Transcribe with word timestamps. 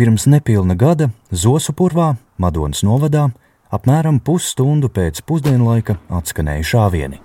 Pirms 0.00 0.24
nepilna 0.24 0.72
gada 0.80 1.10
Zosupurvā, 1.28 2.14
Madonas 2.40 2.80
novadā, 2.80 3.26
apmēram 3.68 4.16
pusstundu 4.24 4.88
pēc 4.88 5.18
pusdienlaika 5.28 5.98
atskanēja 6.16 6.62
šāvieni. 6.70 7.18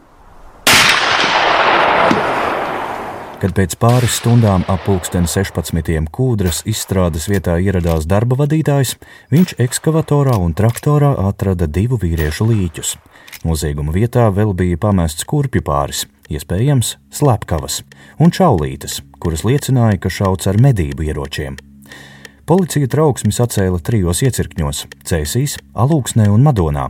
Kad 3.39 3.53
pēc 3.55 3.77
pāris 3.79 4.17
stundām 4.19 4.65
ap 4.67 4.83
pulksten 4.83 5.23
16. 5.23 6.09
kūdras 6.11 6.65
izstrādes 6.67 7.29
vietā 7.31 7.55
ieradās 7.63 8.03
darba 8.11 8.35
vadītājs, 8.41 8.97
viņš 9.31 9.53
ekskavatorā 9.63 10.35
un 10.35 10.51
traktorā 10.51 11.13
atrada 11.29 11.69
divu 11.71 11.95
vīriešu 12.01 12.49
līķus. 12.49 12.97
Nozieguma 13.47 13.95
vietā 13.95 14.25
vēl 14.35 14.51
bija 14.51 14.81
pamests 14.83 15.23
kurpju 15.23 15.63
pāris, 15.63 16.03
iespējams, 16.27 16.97
slepkavas 17.07 17.85
un 18.19 18.35
čaulītes, 18.35 18.99
kuras 19.23 19.45
liecināja, 19.47 20.01
ka 20.03 20.11
šauts 20.11 20.51
ar 20.51 20.59
medību 20.59 21.07
ieročiem. 21.07 21.55
Policija 22.45 22.85
trauksmi 22.85 23.31
sacēla 23.33 23.79
trijos 23.81 24.19
iecirkņos- 24.21 24.83
Cēsīs, 25.09 25.55
Alūksnē 25.73 26.27
un 26.29 26.43
Madonā. 26.45 26.83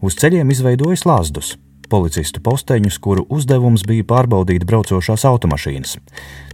Uz 0.00 0.14
ceļiem 0.16 0.48
izveidojas 0.48 1.04
lāzdus, 1.04 1.58
policistu 1.92 2.40
posteņus, 2.40 2.96
kuru 3.04 3.26
uzdevums 3.28 3.84
bija 3.84 4.02
pārbaudīt 4.02 4.64
braucošās 4.64 5.26
automašīnas. 5.28 5.98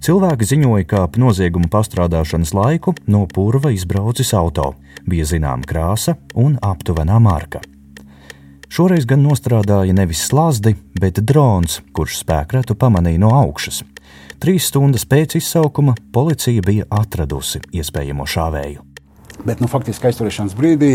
Cilvēki 0.03 0.49
ziņoja, 0.51 0.87
ka 0.87 1.03
ap 1.05 1.17
nozieguma 1.17 1.71
pastrādāšanas 1.71 2.53
laiku 2.53 2.97
no 3.07 3.27
purva 3.27 3.71
izbraucis 3.71 4.35
auto, 4.35 4.75
bija 5.07 5.25
zināma 5.25 5.63
krāsa 5.63 6.17
un 6.35 6.59
aptuvenā 6.59 7.21
marka. 7.23 7.61
Šoreiz 8.69 9.07
gan 9.07 9.23
nostrādāja 9.23 9.95
nevis 9.95 10.27
slazdi, 10.27 10.75
bet 11.01 11.23
drons, 11.23 11.83
kurš 11.93 12.25
spēkratu 12.25 12.75
pamanīja 12.75 13.19
no 13.19 13.31
augšas. 13.31 13.85
Trīs 14.41 14.71
stundas 14.71 15.05
pēc 15.05 15.37
izsaukuma 15.37 15.95
policija 16.15 16.63
bija 16.65 16.87
atradusi 16.91 17.61
iespējamo 17.77 18.25
šāvēju. 18.25 18.87
Bet 19.45 19.61
nu, 19.61 19.69
faktiski 19.73 20.11
aizturēšanas 20.11 20.57
brīdī 20.57 20.95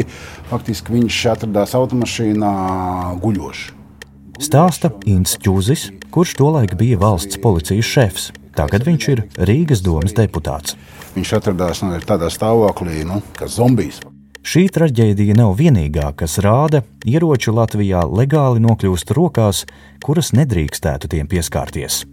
faktiski 0.52 0.94
viņš 0.94 1.19
atradās 1.33 1.73
automašīnā 1.77 2.53
guļošs. 3.22 3.72
Stāsta 4.45 4.91
Inns 5.07 5.38
Čūzis, 5.39 5.88
kurš 6.11 6.35
tolaik 6.41 6.75
bija 6.80 6.99
valsts 6.99 7.39
policijas 7.41 7.88
šefs. 7.88 8.25
Tagad 8.55 8.83
viņš 8.88 9.07
ir 9.13 9.23
Rīgas 9.47 9.81
domas 9.83 10.16
deputāts. 10.16 10.75
Viņš 11.16 11.38
atradās 11.39 11.83
nu, 11.83 11.95
tādā 12.03 12.27
stāvoklī, 12.31 13.03
nu, 13.07 13.22
kā 13.35 13.47
zombijs. 13.52 14.02
Šī 14.45 14.67
traģēdija 14.69 15.33
nav 15.39 15.55
vienīgā, 15.57 16.11
kas 16.19 16.38
rāda, 16.45 16.83
ieroči 17.09 17.49
Latvijā 17.49 18.03
legāli 18.05 18.61
nokļūst 18.61 19.13
rokās, 19.17 19.63
kuras 20.05 20.29
nedrīkstētu 20.38 21.09
tiem 21.09 21.25
pieskarties. 21.31 22.03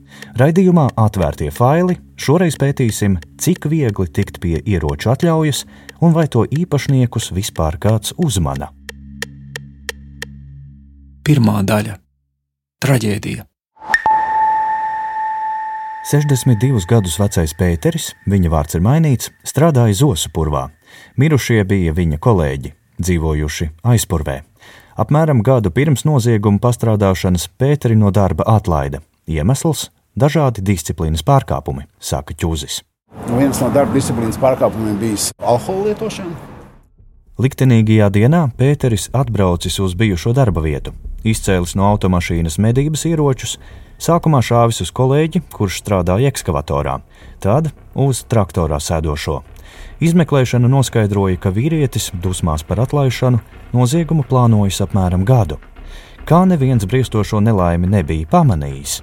Raidījumā 0.41 0.87
atvērtie 0.97 1.51
faili 1.53 1.99
šoreiz 2.17 2.57
pētīsim, 2.57 3.19
cik 3.37 3.69
viegli 3.69 4.09
tikt 4.09 4.41
pie 4.41 4.57
ieroču 4.65 5.13
atļaujas 5.13 5.67
un 6.01 6.17
vai 6.17 6.25
to 6.33 6.47
īpašniekus 6.49 7.35
vispār 7.37 7.77
kāds 7.77 8.17
uzmana. 8.17 8.73
Pirmā 11.29 11.61
daļa 11.69 12.01
traģēdija. 12.81 13.52
62 16.03 16.83
gadus 16.91 17.15
vecais 17.21 17.53
Pēteris, 17.55 18.09
viņa 18.27 18.51
vārds 18.51 18.75
ir 18.75 18.83
mainīts, 18.83 19.29
strādāja 19.47 19.95
Zosupurvā. 20.01 20.65
Mirušie 21.15 21.61
bija 21.63 21.95
viņa 21.95 22.19
kolēģi, 22.19 22.73
dzīvojuši 22.99 23.69
aizpurvē. 23.87 24.41
Apmēram 24.99 25.45
gadu 25.47 25.71
pirms 25.71 26.03
nozieguma 26.03 26.59
pastrādāšanas 26.59 27.47
Pēteri 27.55 27.95
no 27.95 28.11
darba 28.11 28.49
atlaida. 28.51 28.99
Iemesls- 29.31 29.91
dažādi 30.23 30.61
disciplīnas 30.61 31.23
pārkāpumi, 31.23 31.87
saka 32.01 32.35
Čūzis. 32.35 32.83
Nu, 33.29 33.39
viens 33.39 33.61
no 33.61 33.71
darba 33.71 33.95
disciplīnas 33.95 34.39
pārkāpumiem 34.43 34.99
bijis 34.99 35.31
alkohola 35.39 35.95
lietošana. 35.95 36.35
Liktenīgajā 37.39 38.11
dienā 38.11 38.51
Pēteris 38.59 39.09
atbraucis 39.15 39.79
uz 39.79 39.95
bijušo 39.95 40.35
darba 40.35 40.61
vietu 40.61 40.93
izcēlis 41.25 41.77
no 41.79 41.87
automašīnas 41.93 42.59
medības 42.63 43.07
ieročus, 43.11 43.57
sākumā 44.03 44.43
šāvis 44.43 44.83
uz 44.83 44.91
kolēģi, 44.95 45.45
kurš 45.55 45.81
strādāja 45.83 46.33
ekskavatorā, 46.33 46.99
tad 47.43 47.71
uz 47.95 48.25
traktorā 48.27 48.81
sēdošo. 48.83 49.43
Izmeklēšana 50.03 50.67
noskaidroja, 50.67 51.39
ka 51.39 51.53
vīrietis, 51.55 52.11
dusmās 52.19 52.65
par 52.67 52.83
atlaišanu, 52.83 53.39
noziegumu 53.73 54.27
plānojis 54.27 54.83
apmēram 54.83 55.23
gadu. 55.29 55.61
Kā 56.27 56.43
neviens 56.47 56.87
briestošo 56.87 57.41
nelaimi 57.43 57.89
nebija 57.91 58.27
pamanījis. 58.31 59.01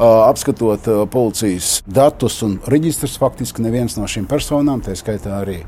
Apskatot 0.00 0.86
policijas 1.12 1.80
datus 1.86 2.40
un 2.46 2.58
reģistrus, 2.70 3.18
faktiski 3.20 3.62
neviens 3.62 3.98
no 3.98 4.06
šīm 4.08 4.26
personām, 4.30 4.82
tā 4.82 4.94
skaitā 4.98 5.42
arī 5.42 5.60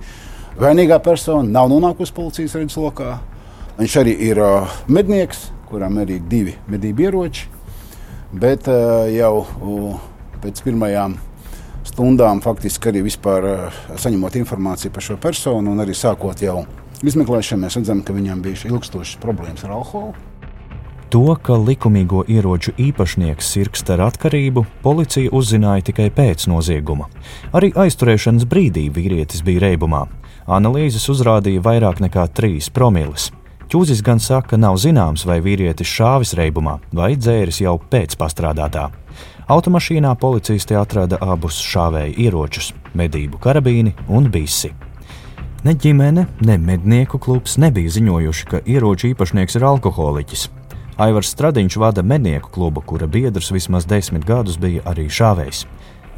vainīgā 0.58 0.98
persona, 1.04 1.44
nav 1.46 1.70
nonākusi 1.72 2.14
policijas 2.16 2.56
redzeslokā. 2.58 3.18
Viņš 3.78 3.98
arī 4.02 4.14
ir 4.30 4.42
mednieks, 4.88 5.50
kurām 5.70 6.00
arī 6.02 6.18
ir 6.20 6.30
divi 6.30 6.56
medību 6.70 7.08
ieroči. 7.08 7.51
Bet 8.32 8.68
uh, 8.70 9.04
jau 9.12 9.44
pēc 10.42 10.62
pirmajām 10.64 11.18
stundām, 11.84 12.40
faktiski 12.44 12.88
arī 12.88 13.04
vispār, 13.04 13.48
uh, 13.48 13.80
saņemot 14.00 14.38
informāciju 14.40 14.92
par 14.94 15.04
šo 15.04 15.18
personu 15.20 15.74
un 15.74 15.84
arī 15.84 15.96
sākot 15.96 16.40
jau 16.40 16.62
izmeklēšanu, 17.04 17.66
mēs 17.66 17.76
redzam, 17.80 18.00
ka 18.06 18.16
viņam 18.16 18.40
bija 18.44 18.70
ilgstošas 18.70 19.20
problēmas 19.22 19.66
ar 19.66 19.76
alkoholu. 19.76 20.14
To, 21.12 21.26
ka 21.36 21.58
likumīgo 21.60 22.22
ieroču 22.24 22.72
īpašnieks 22.80 23.50
sirgst 23.52 23.90
ar 23.92 24.00
atkarību, 24.06 24.64
policija 24.80 25.28
uzzināja 25.36 25.84
tikai 25.90 26.08
pēc 26.08 26.46
nozieguma. 26.48 27.10
Arī 27.52 27.68
aizturēšanas 27.76 28.48
brīdī 28.48 28.86
vīrietis 28.88 29.44
bija 29.44 29.66
reibumā. 29.66 30.06
Analīzes 30.48 31.04
uzrādīja 31.12 31.60
vairāk 31.68 32.00
nekā 32.00 32.24
3 32.32 32.72
promilus. 32.72 33.28
Čūzis 33.72 34.02
gan 34.04 34.18
saka, 34.20 34.58
nav 34.60 34.76
zināms, 34.76 35.22
vai 35.24 35.38
vīrietis 35.40 35.88
šāvis 35.88 36.34
reibumā 36.36 36.74
vai 36.92 37.14
dzēris 37.16 37.62
jau 37.62 37.78
pēc 37.80 38.18
pastrādātā. 38.20 38.90
Automašīnā 39.48 40.10
policisti 40.20 40.76
atrada 40.76 41.16
abus 41.24 41.56
šāvēju 41.70 42.18
ieročus- 42.20 42.74
medību 43.00 43.40
karabīni 43.40 43.94
un 44.08 44.28
bisi. 44.28 44.74
Ne 45.64 45.72
ģimene, 45.72 46.26
ne 46.40 46.58
mednieku 46.58 47.18
klubs 47.18 47.56
nebija 47.56 47.88
ziņojuši, 47.88 48.44
ka 48.44 48.60
ieroču 48.60 49.14
īpašnieks 49.14 49.56
ir 49.56 49.64
alkoholiķis. 49.64 50.48
Aivars 50.98 51.34
Stradiņš 51.34 51.76
vada 51.78 52.02
mednieku 52.02 52.50
klubu, 52.52 52.82
kura 52.84 53.06
biedrs 53.06 53.50
vismaz 53.50 53.86
desmit 53.86 54.26
gadus 54.26 54.58
bija 54.58 54.82
arī 54.82 55.08
šāvējs. 55.08 55.64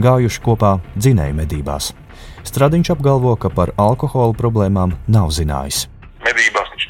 Gājuši 0.01 0.41
kopā 0.43 0.81
dzinēju 0.99 1.35
medībās. 1.35 1.93
Stradiņš 2.43 2.91
apgalvo, 2.91 3.37
ka 3.37 3.49
par 3.49 3.71
alkohola 3.79 4.35
problēmām 4.35 4.93
nav 5.07 5.29
zinājis 5.31 5.87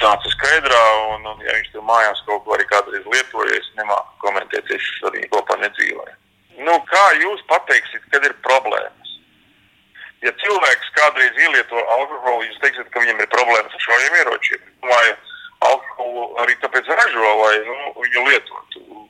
nāca 0.04 0.32
skaidrā, 0.34 0.82
un, 1.14 1.26
un 1.32 1.40
ja 1.44 1.56
viņš 1.56 1.70
tur 1.72 1.86
mājās 1.88 2.20
kaut 2.28 2.44
ko 2.44 2.56
arī 2.56 2.66
kādreiz 2.70 3.06
lietoja, 3.08 3.56
es 3.58 3.70
nemāku 3.78 4.20
komentēt, 4.24 4.70
es 4.76 4.90
arī 5.08 5.24
kopā 5.32 5.56
nedzīvoju. 5.62 6.16
Nu, 6.66 6.76
kā 6.90 7.04
jūs 7.22 7.42
pateiksit, 7.50 8.04
kad 8.12 8.26
ir 8.28 8.36
problēmas? 8.46 9.14
Ja 10.24 10.32
cilvēks 10.40 10.92
kādreiz 10.96 11.36
ielieto 11.36 11.80
alkoholu, 11.98 12.46
jūs 12.46 12.60
teiksiet, 12.62 12.88
ka 12.92 13.02
viņam 13.02 13.20
ir 13.20 13.30
problēmas 13.32 13.74
ar 13.76 13.82
šādiem 13.86 14.18
ieročiem. 14.22 14.62
Vai 14.88 15.04
alkoholu 15.68 16.28
arī 16.44 16.56
tāpēc 16.62 16.88
ražo, 16.88 17.32
lai 17.42 17.56
nu, 17.66 17.76
viņu 17.98 18.24
lietotu? 18.30 19.02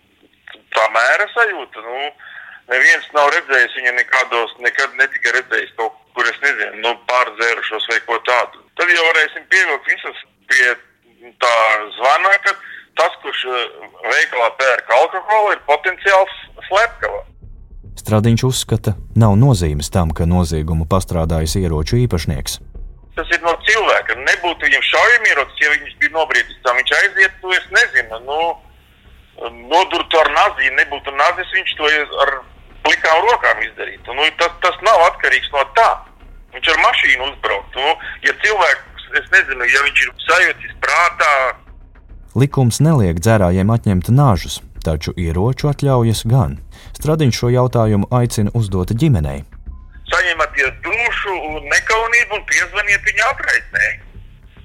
Tā 0.75 0.87
mēra 0.97 1.29
sajūta. 1.37 1.85
Nu, 1.87 2.09
neviens 2.73 3.07
nav 3.15 3.31
redzējis 3.37 3.79
viņu 3.79 3.95
nekādos, 4.01 4.57
nekad 4.65 4.99
netika 4.99 5.37
redzējis 5.37 5.77
kaut 5.79 6.01
kur, 6.17 6.27
es 6.31 6.41
nezinu, 6.43 6.83
nu, 6.83 6.97
pārdzērušos 7.11 7.91
vai 7.93 8.01
ko 8.09 8.19
tādu. 8.27 8.65
Tad 8.79 8.91
jau 8.91 9.07
varēsim 9.13 9.47
pievilkt 9.53 9.91
visas 9.93 10.25
pie 10.51 10.75
tā 11.41 11.55
zvana, 11.97 12.35
ka 12.45 12.55
tas, 12.99 13.15
kurš 13.23 13.45
eh, 13.51 13.65
veikalā 14.05 14.51
pērk 14.61 14.93
alkoholu, 14.99 15.55
ir 15.55 15.65
potenciāls 15.69 16.37
slepkava. 16.69 17.25
Stradiņš 18.05 18.45
uzskata, 18.49 18.97
nav 19.17 19.37
nozīmes 19.39 19.91
tam, 19.95 20.11
ka 20.11 20.27
noziegumu 20.29 20.87
pastrādājis 20.91 21.57
ieroču 21.63 22.01
īpašnieks. 22.05 22.59
Tas 23.15 23.31
ir 23.31 23.45
no 23.47 23.53
cilvēka. 23.63 24.17
Nebūtu 24.19 24.67
viņam 24.67 24.83
šaujamierocis, 24.89 25.61
ja 25.63 25.71
viņš 25.71 25.93
bija 26.03 26.15
nobriedis 26.17 26.57
tam. 26.67 26.81
Viņš 26.81 26.95
aiziet, 26.99 27.37
to 27.43 27.53
es 27.55 27.69
nezinu. 27.71 28.19
Nu, 28.27 28.39
nodurtu 29.71 30.19
ar 30.19 30.33
nazi, 30.35 30.67
ja 30.67 30.75
nebūtu 30.81 31.15
nazis, 31.15 31.53
viņš 31.55 31.77
to 31.79 31.93
ar 32.25 32.35
plikām 32.83 33.23
rokām 33.29 33.63
izdarītu. 33.69 34.17
Nu, 34.19 34.27
tas, 34.41 34.59
tas 34.67 34.83
nav 34.83 35.07
atkarīgs 35.13 35.53
no 35.55 35.63
tā. 35.79 35.91
Viņš 36.57 36.73
ar 36.75 36.83
mašīnu 36.83 37.31
uzbrauktu. 37.31 37.87
Nu, 37.87 37.95
ja 38.27 38.35
cilvēks 38.43 38.94
es 39.21 39.27
nezinu, 39.33 39.67
ja 39.69 39.83
viņš 39.87 40.05
ir 40.05 40.13
sajūtis 40.27 40.77
prātā. 40.85 41.33
Likums 42.35 42.81
neliek 42.83 43.21
dzērājiem 43.23 43.71
atņemt 43.71 44.11
nāžus, 44.11 44.61
taču 44.85 45.15
ieroču 45.17 45.71
atļaujas 45.71 46.25
gan. 46.31 46.59
Stradiņš 46.99 47.41
šo 47.41 47.53
jautājumu 47.55 48.11
aicina 48.11 48.51
uzdot 48.59 48.91
ģimenei. 48.91 49.45
Saņemieties 50.11 50.75
dušu 50.85 51.37
un 51.51 51.71
nekaunību 51.71 52.39
un 52.39 52.45
piezvaniet 52.51 53.07
viņa 53.09 53.31
atraitnē. 53.33 53.87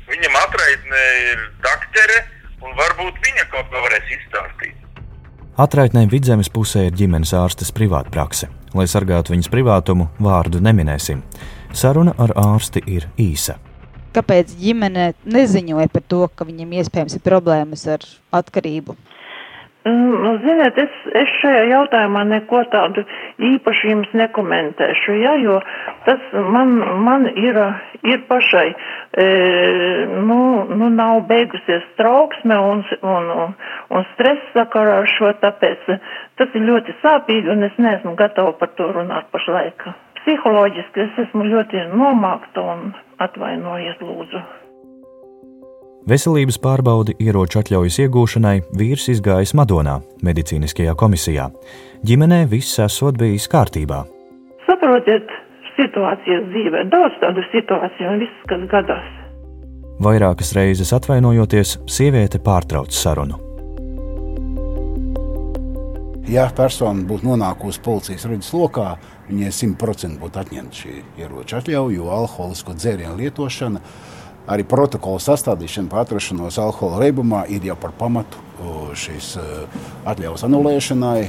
Viņam 0.10 0.38
atraitnē 0.42 1.06
ir 1.30 1.48
daktere, 1.64 2.20
un 2.66 2.76
varbūt 2.78 3.22
viņa 3.26 3.48
kaut 3.54 3.70
ko 3.72 3.86
varēs 3.86 4.14
izstāstīt. 4.18 4.76
Atraitnē 5.60 6.06
vidzemes 6.08 6.50
pusē 6.50 6.86
ir 6.88 6.96
ģimenes 6.96 7.34
ārstes 7.36 7.74
privātprakse. 7.76 8.48
Lai 8.74 8.86
sargātu 8.88 9.34
viņas 9.34 9.50
privātumu, 9.52 10.10
vārdu 10.24 10.62
neminēsim. 10.64 11.24
Saruna 11.76 12.14
ar 12.18 12.32
ārsti 12.38 12.84
ir 12.88 13.10
īsa. 13.20 13.58
Kāpēc 14.16 14.56
ģimene 14.58 15.12
neziņoja 15.30 15.92
par 15.94 16.04
to, 16.12 16.26
ka 16.36 16.48
viņiem 16.48 16.80
iespējams 16.82 17.20
ir 17.20 17.26
problēmas 17.26 17.86
ar 17.94 18.06
atkarību? 18.42 18.98
Nu, 19.88 20.34
ziniet, 20.44 20.76
es, 20.82 20.96
es 21.16 21.30
šajā 21.40 21.62
jautājumā 21.70 22.26
neko 22.28 22.66
tādu 22.74 23.06
īpaši 23.48 23.94
jums 23.94 24.10
nekomentēšu, 24.18 25.16
ja, 25.22 25.38
jo 25.40 25.56
tas 26.04 26.26
man, 26.52 26.74
man 27.06 27.30
ir, 27.32 27.56
ir 28.04 28.26
pašai, 28.28 28.68
e, 29.24 29.28
nu, 30.28 30.40
nu, 30.68 30.92
nav 30.92 31.24
beigusies 31.32 31.88
trauksme 32.02 32.60
un, 32.60 32.84
un, 33.00 33.32
un, 33.46 33.58
un 33.96 34.08
stress 34.12 34.52
sakarā 34.58 35.00
ar 35.06 35.10
šo, 35.16 35.32
tāpēc 35.42 35.88
tas 35.88 36.60
ir 36.60 36.68
ļoti 36.68 37.00
sāpīgi 37.00 37.56
un 37.56 37.64
es 37.72 37.80
neesmu 37.80 38.18
gatava 38.20 38.52
par 38.60 38.76
to 38.76 38.92
runāt 39.00 39.32
pašlaik. 39.32 39.88
Psiholoģiski 40.20 41.08
es 41.08 41.24
esmu 41.30 41.48
ļoti 41.48 41.88
nomākta 41.96 42.68
un 42.76 42.90
atvainojiet 43.26 44.02
lūdzu. 44.04 44.42
Veselības 46.10 46.58
pārbaudi 46.64 47.14
ieroču 47.22 47.60
atļaujas 47.60 48.00
iegūšanai 48.06 48.56
vīrs 48.80 49.10
izgājis 49.14 49.54
Madonā, 49.60 50.00
medicīniskajā 50.26 50.96
komisijā. 50.98 51.50
Ģimenē 52.08 52.46
viss 52.50 52.80
esot 52.82 53.20
bijis 53.20 53.46
kārtībā. 53.52 54.00
Saprotiet, 54.66 55.30
situācijas 55.76 56.48
dzīvē, 56.54 56.88
daudz 56.94 57.20
tādu 57.22 57.44
situāciju 57.52 58.14
un 58.14 58.24
viss, 58.24 58.42
kas 58.50 58.66
gadās. 58.72 59.12
Vairākas 60.00 60.54
reizes 60.56 60.96
atvainojoties, 60.96 61.76
sieviete 61.92 62.40
pārtrauc 62.42 62.96
sarunu. 62.96 63.38
Ja 66.30 66.46
persona 66.56 67.04
būtu 67.10 67.26
nonākusi 67.26 67.82
policijas 67.84 68.28
redzes 68.30 68.54
lokā, 68.54 68.94
viņai 69.30 69.52
simtprocentīgi 69.56 70.22
būtu 70.22 70.42
atņemta 70.44 70.84
šī 70.84 70.96
ieroča 71.22 71.62
atļauja, 71.62 71.98
jo 71.98 72.14
alkoholisko 72.20 72.78
dzērienu 72.78 73.20
lietošana 73.22 73.84
Arī 74.50 74.64
protokola 74.66 75.22
sastādīšana 75.22 75.92
par 75.92 76.08
atrašanos 76.08 76.58
alkohola 76.58 77.04
reibumā 77.04 77.44
ir 77.54 77.68
jau 77.68 77.76
par 77.78 77.92
pamatu 77.94 78.40
šīs 78.98 79.36
atļaujas 80.10 80.46
anulēšanai. 80.48 81.20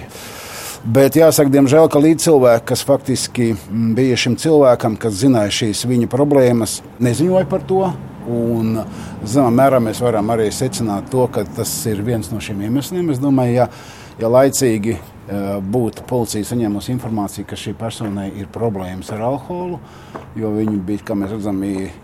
Bet 0.81 1.19
jāsaka, 1.19 1.53
diemžēl, 1.53 1.91
ka 1.93 2.01
līdzcilvēki, 2.01 2.65
kas 2.71 2.85
faktiski 2.89 3.51
bija 3.69 4.17
šim 4.17 4.39
cilvēkam, 4.41 4.97
kas 4.97 5.19
zināja 5.21 5.53
šīs 5.53 5.85
viņa 5.91 6.09
problēmas, 6.09 6.79
neziņoja 7.05 7.51
par 7.51 7.67
to. 7.69 7.83
Un, 8.31 8.79
zināmā 9.27 9.53
mērā 9.59 9.81
mēs 9.85 10.01
varam 10.01 10.33
arī 10.33 10.49
secināt 10.55 11.11
to, 11.13 11.27
ka 11.33 11.45
tas 11.59 11.73
ir 11.91 12.01
viens 12.07 12.33
no 12.33 12.41
šiem 12.41 12.65
iemesliem. 12.71 13.13
Es 13.13 13.21
domāju, 13.21 13.59
ja, 13.59 13.69
ja 14.21 14.31
laicīgi 14.31 14.97
būtu 15.71 16.05
policija 16.11 16.47
saņēmusi 16.49 16.91
informāciju, 16.95 17.47
ka 17.47 17.59
šī 17.59 17.75
personai 17.79 18.29
ir 18.41 18.49
problēmas 18.51 19.13
ar 19.15 19.23
alkoholu, 19.29 19.79
jo 20.39 20.51
viņi 20.57 20.79
bija, 20.87 21.05
kā 21.11 21.17
mēs 21.19 21.37
redzam, 21.37 21.61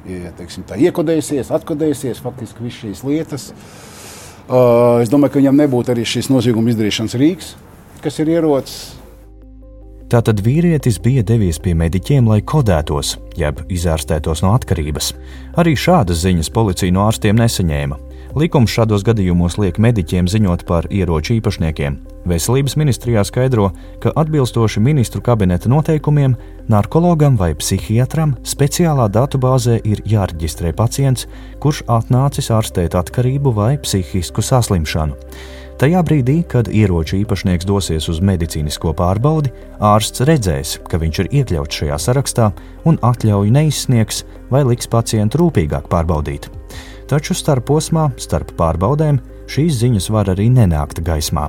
iekodējusies, 0.06 1.50
atkodējusies 1.58 2.22
faktiski 2.22 2.66
visas 2.66 2.82
šīs 2.84 3.02
lietas. 3.06 3.48
Es 5.02 5.10
domāju, 5.10 5.34
ka 5.34 5.40
viņam 5.42 5.58
nebūtu 5.64 5.90
arī 5.96 6.06
šis 6.06 6.30
nozieguma 6.30 6.70
izdarīšanas 6.70 7.18
rīks, 7.18 7.50
kas 8.04 8.22
ir 8.22 8.30
ierocis. 8.36 8.94
Tātad 10.06 10.38
vīrietis 10.38 11.00
bija 11.02 11.24
devies 11.26 11.58
pie 11.58 11.74
mediķiem, 11.74 12.28
lai 12.30 12.38
kodētos, 12.46 13.16
jeb 13.34 13.64
izārstētos 13.66 14.44
no 14.44 14.52
atkarības. 14.54 15.10
Arī 15.58 15.74
šādas 15.74 16.22
ziņas 16.22 16.52
policija 16.54 16.94
no 16.94 17.08
ārstiem 17.08 17.34
nesaņēma. 17.42 17.98
Likums 18.36 18.68
šādos 18.68 19.00
gadījumos 19.00 19.54
liek 19.56 19.78
mediķiem 19.80 20.26
ziņot 20.28 20.66
par 20.68 20.84
ieroču 20.92 21.38
īpašniekiem. 21.38 21.94
Veselības 22.28 22.74
ministrijā 22.76 23.22
skaidro, 23.24 23.70
ka 24.02 24.10
atbilstoši 24.12 24.82
ministru 24.84 25.22
kabineta 25.24 25.70
noteikumiem, 25.72 26.34
narkologam 26.68 27.38
vai 27.40 27.54
psihiatram 27.56 28.34
speciālā 28.44 29.06
datubāzē 29.14 29.78
ir 29.88 30.02
jāreģistrē 30.04 30.74
pacients, 30.76 31.24
kurš 31.64 31.80
atnācis 31.88 32.52
ārstēt 32.52 32.98
atkarību 33.00 33.54
vai 33.56 33.70
psihisku 33.80 34.44
saslimšanu. 34.44 35.16
Tajā 35.80 36.02
brīdī, 36.04 36.42
kad 36.44 36.68
ieroču 36.68 37.16
īpašnieks 37.22 37.68
dosies 37.68 38.08
uz 38.12 38.20
medicīnisko 38.20 38.92
pārbaudi, 38.96 39.54
ārsts 39.80 40.26
redzēs, 40.28 40.74
ka 40.84 41.00
viņš 41.00 41.22
ir 41.22 41.32
iekļauts 41.40 41.80
šajā 41.80 41.96
sarakstā 42.04 42.50
un 42.84 43.00
atļauju 43.00 43.56
neizsniegs 43.56 44.26
vai 44.52 44.60
liks 44.68 44.92
pacientu 44.92 45.40
rūpīgāk 45.46 45.88
pārbaudīt 45.88 46.50
taču 47.10 47.34
starp 47.36 47.68
posmā, 47.70 48.08
starp 48.20 48.52
pārbaudēm, 48.58 49.20
šīs 49.50 49.80
ziņas 49.82 50.10
var 50.14 50.32
arī 50.34 50.48
nenākt 50.52 51.02
gaismā. 51.06 51.48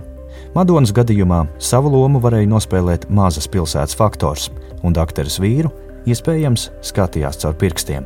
Madonas 0.55 0.93
gadījumā 0.95 1.43
savu 1.61 1.91
lomu 1.93 2.21
varēja 2.23 2.49
nospēlēt 2.49 3.09
mazas 3.13 3.49
pilsētas 3.51 3.97
faktors, 3.97 4.49
un 4.83 4.95
dakteris 4.95 5.39
vīru 5.41 5.73
iespējams 6.07 6.69
skatījās 6.85 7.41
caur 7.43 7.57
pirkstiem. 7.59 8.05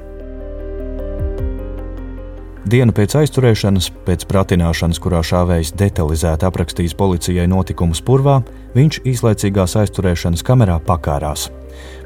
Dienu 2.71 2.93
pēc 2.93 3.15
aizturēšanas, 3.17 3.87
pēc 4.05 4.27
pratināšanas, 4.29 4.99
kurā 5.01 5.23
šāvējs 5.25 5.73
detalizēti 5.79 6.45
aprakstījis 6.47 6.93
policijai 6.95 7.47
notikumus 7.49 8.03
purvā, 8.05 8.37
viņš 8.75 9.01
īslaicīgās 9.11 9.75
aizturēšanas 9.81 10.45
kamerā 10.45 10.77
pakārās. 10.85 11.49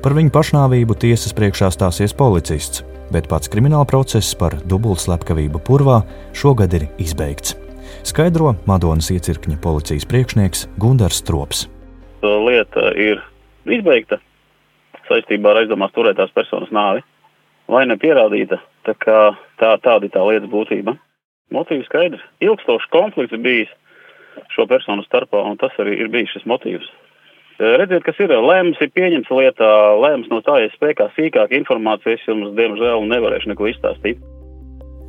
Par 0.03 0.15
viņu 0.17 0.33
pašnāvību 0.35 0.97
tiesas 1.01 1.33
priekšā 1.37 1.71
stāsies 1.73 2.13
policists, 2.17 2.83
bet 3.13 3.29
pats 3.31 3.49
krimināla 3.51 3.87
process 3.89 4.35
par 4.37 4.57
dubultslepkavību 4.69 5.61
purvā 5.65 6.01
šogad 6.37 6.73
ir 6.77 6.87
izbeigts. 7.01 7.55
Skaidro 8.05 8.53
Madonas 8.69 9.09
iecirkņa 9.13 9.57
policijas 9.63 10.05
priekšnieks 10.09 10.67
Gunārs 10.81 11.21
Strops. 11.21 11.65
Lieta 12.21 12.91
ir 12.97 13.21
izbeigta 13.65 14.19
saistībā 15.09 15.51
ar 15.51 15.63
aizdomās 15.63 15.93
turētās 15.95 16.33
personas 16.35 16.71
nāvi. 16.73 17.03
Vaina 17.69 17.97
pierādīta, 17.97 18.59
tā 18.85 18.93
tā, 19.01 19.71
tāda 19.81 20.05
ir 20.05 20.13
tā 20.13 20.21
lietas 20.25 20.51
būtība. 20.51 20.95
Motīvs 21.53 21.87
skaidrs. 21.89 22.23
Ilgstošs 22.41 22.89
konflikts 22.93 23.41
bijis 23.41 23.71
šo 24.53 24.65
personu 24.69 25.05
starpā, 25.05 25.41
un 25.45 25.57
tas 25.61 25.73
arī 25.81 25.97
ir 26.01 26.11
bijis 26.13 26.33
šis 26.35 26.47
motīvs. 26.49 26.87
Redziet, 27.55 28.03
kas 28.03 28.17
ir 28.19 28.33
lēmums, 28.35 28.79
ir 28.83 28.91
pieņemts 28.91 29.31
lietā, 29.31 29.69
lēmums 30.03 30.31
no 30.31 30.41
tā, 30.43 30.57
ja 30.59 30.71
spēkā 30.73 31.07
sīkāk 31.15 31.53
informācijas 31.55 32.25
jums, 32.27 32.51
diemžēl, 32.57 33.05
nevarēšu 33.13 33.53
neko 33.53 33.69
izstāstīt. 33.71 34.19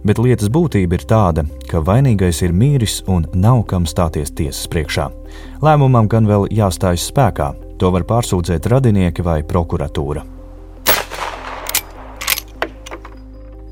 Bet 0.07 0.21
lietas 0.23 0.53
būtība 0.55 0.95
ir 0.95 1.07
tāda, 1.11 1.43
ka 1.67 1.83
vainīgais 1.83 2.45
ir 2.47 2.55
mīris 2.55 3.01
un 3.11 3.27
nav 3.35 3.65
kam 3.67 3.89
stāties 3.91 4.31
tiesas 4.39 4.71
priekšā. 4.71 5.09
Lēmumam 5.67 6.07
gan 6.07 6.31
vēl 6.31 6.47
jāstājas 6.55 7.09
spēkā, 7.11 7.51
to 7.83 7.91
var 7.91 8.07
pārsūdzēt 8.07 8.71
radinieki 8.71 9.27
vai 9.27 9.41
prokuratūra. 9.43 10.36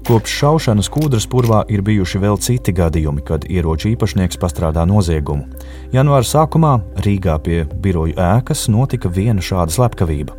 Kopš 0.05 0.33
šaušanas 0.37 0.91
kūdras 0.93 1.25
purvā 1.33 1.63
ir 1.73 1.81
bijuši 1.81 2.19
vēl 2.21 2.35
citi 2.37 2.75
gadījumi, 2.77 3.23
kad 3.25 3.47
ieroču 3.49 3.89
īpašnieks 3.95 4.37
pastrādā 4.37 4.83
noziegumu. 4.85 5.47
Janvāra 5.95 6.27
sākumā 6.29 6.73
Rīgā 7.07 7.39
pie 7.41 7.63
biroju 7.65 8.13
ēkas 8.21 8.67
notika 8.69 9.09
viena 9.09 9.41
šāda 9.41 9.73
slepkavība. 9.73 10.35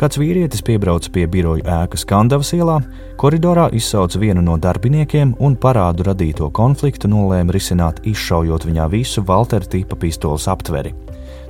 Kāds 0.00 0.16
vīrietis 0.16 0.64
piebrauca 0.64 1.12
pie 1.12 1.26
biroju 1.28 1.66
ēkas 1.68 2.06
Kandavas 2.08 2.54
ielā, 2.56 2.78
koridorā 3.20 3.66
izsauca 3.76 4.22
vienu 4.22 4.40
no 4.46 4.56
darbiniekiem 4.56 5.34
un 5.36 5.58
parādu 5.60 6.06
radīto 6.08 6.48
konfliktu 6.56 7.10
nolēma 7.12 7.52
risināt, 7.52 8.00
izšaujot 8.08 8.64
viņā 8.70 8.86
visu 8.94 9.20
Valtera 9.28 9.68
tipa 9.68 10.00
pistoles 10.00 10.48
aptveri. 10.48 10.94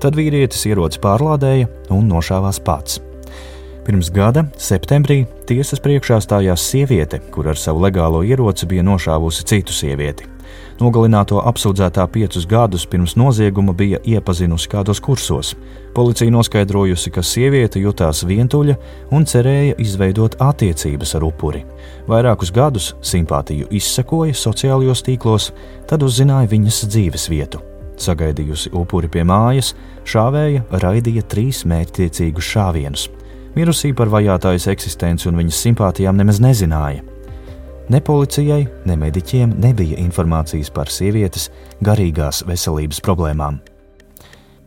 Tad 0.02 0.18
vīrietis 0.18 0.66
ieroci 0.66 0.98
pārlādēja 1.06 1.70
un 1.94 2.10
nošāvās 2.10 2.58
pats. 2.66 2.98
Pirms 3.90 4.06
gada, 4.14 4.44
septembrī, 4.54 5.24
tiesas 5.50 5.80
priekšā 5.82 6.20
stājās 6.22 6.62
sieviete, 6.62 7.18
kur 7.34 7.48
ar 7.50 7.58
savu 7.58 7.80
legālo 7.82 8.20
ieroci 8.22 8.68
bija 8.70 8.84
nošāvusi 8.86 9.42
citu 9.50 9.74
sievieti. 9.74 10.28
Nogalināto 10.78 11.40
apsūdzētā 11.50 12.04
piecus 12.14 12.46
gadus 12.46 12.84
pirms 12.86 13.16
nozieguma 13.18 13.74
bija 13.74 13.98
iepazinusi 14.06 14.70
kādos 14.70 15.02
kursos. 15.02 15.56
Policija 15.90 16.30
noskaidrojusi, 16.30 17.10
ka 17.10 17.26
sieviete 17.26 17.82
jutās 17.82 18.22
vientuļa 18.30 18.78
un 19.10 19.26
cerēja 19.26 19.74
izveidot 19.82 20.38
attiecības 20.38 21.16
ar 21.18 21.26
upuri. 21.26 21.66
Vairākus 22.06 22.54
gadus 22.54 22.92
simpātiju 23.02 23.72
izsekoja 23.74 24.38
sociālajos 24.38 25.02
tīklos, 25.02 25.50
tad 25.90 26.06
uzzināja 26.06 26.54
viņas 26.54 26.84
dzīves 26.86 27.26
vietu. 27.34 27.58
Sagaidījusi 27.98 28.70
upuri 28.70 29.10
pie 29.10 29.26
mājas, 29.26 29.74
šāvēja 30.06 30.68
raidīja 30.78 31.26
trīs 31.26 31.66
mērķtiecīgus 31.66 32.54
šāvienus. 32.54 33.10
Mirusī 33.60 33.90
par 33.92 34.08
vajātājas 34.08 34.70
eksistenci 34.72 35.26
un 35.28 35.36
viņas 35.36 35.58
simpātijām 35.66 36.16
nemaz 36.16 36.38
nezināja. 36.40 37.02
Ne 37.92 38.00
policijai, 38.00 38.64
ne 38.88 38.94
mediķiem 38.96 39.52
nebija 39.60 40.00
informācijas 40.00 40.72
par 40.72 40.88
sievietes 40.88 41.52
garīgās 41.84 42.40
veselības 42.48 43.04
problēmām. 43.04 43.60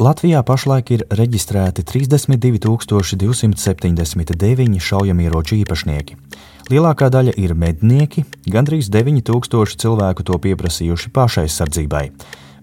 Latvijā 0.04 0.44
pašlaik 0.46 0.92
ir 0.94 1.06
reģistrēti 1.10 1.82
32,279 1.90 4.80
šaujamieroču 4.90 5.56
īpašnieki. 5.64 6.14
Lielākā 6.70 7.10
daļa 7.14 7.34
ir 7.42 7.54
mednieki, 7.58 8.26
gandrīz 8.46 8.90
9000 8.94 9.78
cilvēku 9.86 10.22
to 10.28 10.36
pieprasījuši 10.46 11.08
pašaizsardzībai. 11.18 12.06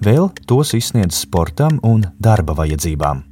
Vēl 0.04 0.25
tos 0.46 0.75
izsniedz 0.78 1.14
sportam 1.25 1.72
un 1.82 2.06
darba 2.22 2.54
vajadzībām. 2.60 3.29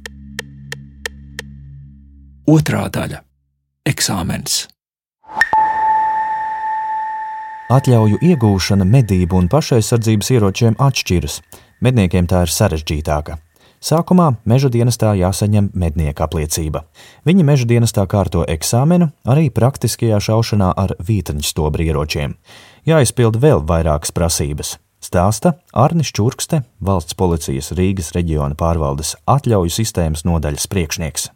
Otrā 2.49 2.87
daļa- 2.89 3.19
eksāmens. 3.91 4.63
Atļauju 7.69 8.17
iegūšana 8.25 8.87
medību 8.89 9.37
un 9.37 9.49
pašaizsardzības 9.51 10.31
ieročiem 10.33 10.79
atšķiras. 10.81 11.35
Medniekiem 11.85 12.25
tā 12.25 12.41
ir 12.47 12.53
sarežģītāka. 12.55 13.37
Sākumā 13.79 14.31
meža 14.49 14.71
dienestā 14.73 15.13
jāsaņem 15.19 15.69
mednieka 15.75 16.25
apliecība. 16.25 16.83
Viņi 17.23 17.45
meža 17.45 17.69
dienestā 17.69 18.07
kārto 18.09 18.41
eksāmenu 18.47 19.11
arī 19.25 19.51
praktiskajā 19.51 20.17
šaušanā 20.17 20.73
ar 20.75 20.95
vītraņstobra 20.97 21.85
ieročiem. 21.85 22.35
Jāizpild 22.83 23.37
vēl 23.37 23.61
vairākas 23.61 24.11
prasības. 24.11 24.77
Stāsta 24.99 25.59
Arnis 25.71 26.11
Čurkste, 26.11 26.65
valsts 26.81 27.13
policijas 27.13 27.71
Rīgas 27.71 28.11
reģiona 28.11 28.57
pārvaldes 28.57 29.15
atļauju 29.27 29.69
sistēmas 29.69 30.25
nodaļas 30.25 30.65
priekšnieks. 30.67 31.29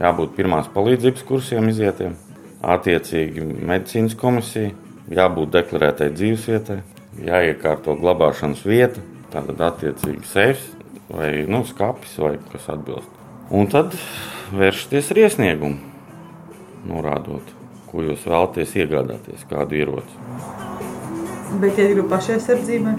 Jābūt 0.00 0.34
pirmās 0.34 0.68
palīdzības 0.74 1.24
kursiem 1.28 1.68
izietiem, 1.70 2.16
attiecīgi 2.64 3.44
medicīnas 3.44 4.16
komisija, 4.18 4.72
jābūt 5.14 5.52
deklarētai 5.54 6.10
dzīvesvietai, 6.16 6.80
jāiekārto 7.28 7.94
glabāšanas 8.00 8.64
vieta, 8.66 9.02
tātad 9.32 9.62
attiecīgi 9.68 10.26
seifs 10.26 10.70
vai 11.08 11.30
nu, 11.50 11.62
skāpis 11.68 12.16
vai 12.18 12.36
kas 12.52 12.70
atbilst. 12.74 13.10
Un 13.54 13.68
tad 13.70 13.94
vēršties 14.54 15.12
ar 15.14 15.22
iesniegumu, 15.26 15.78
norādot, 16.90 17.52
ko 17.90 18.02
jūs 18.06 18.24
vēlaties 18.26 18.74
iegādāties, 18.82 19.44
kādu 19.50 19.78
ieroci. 19.78 20.22
Bet, 21.60 21.76
ja 21.78 21.86
gribi 21.86 22.08
pašaizsardzībai, 22.10 22.96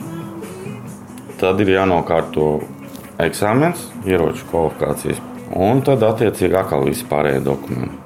Tad 1.36 1.60
ir 1.60 1.68
jānokārto 1.74 2.46
eksāmens, 3.20 3.82
ieroču 4.08 4.46
kvalifikācijas, 4.48 5.18
un 5.54 5.84
tad 5.86 6.04
attiecīgi 6.04 6.58
atkal 6.58 6.88
visi 6.88 7.06
pārējie 7.10 7.44
dokumenti. 7.46 8.02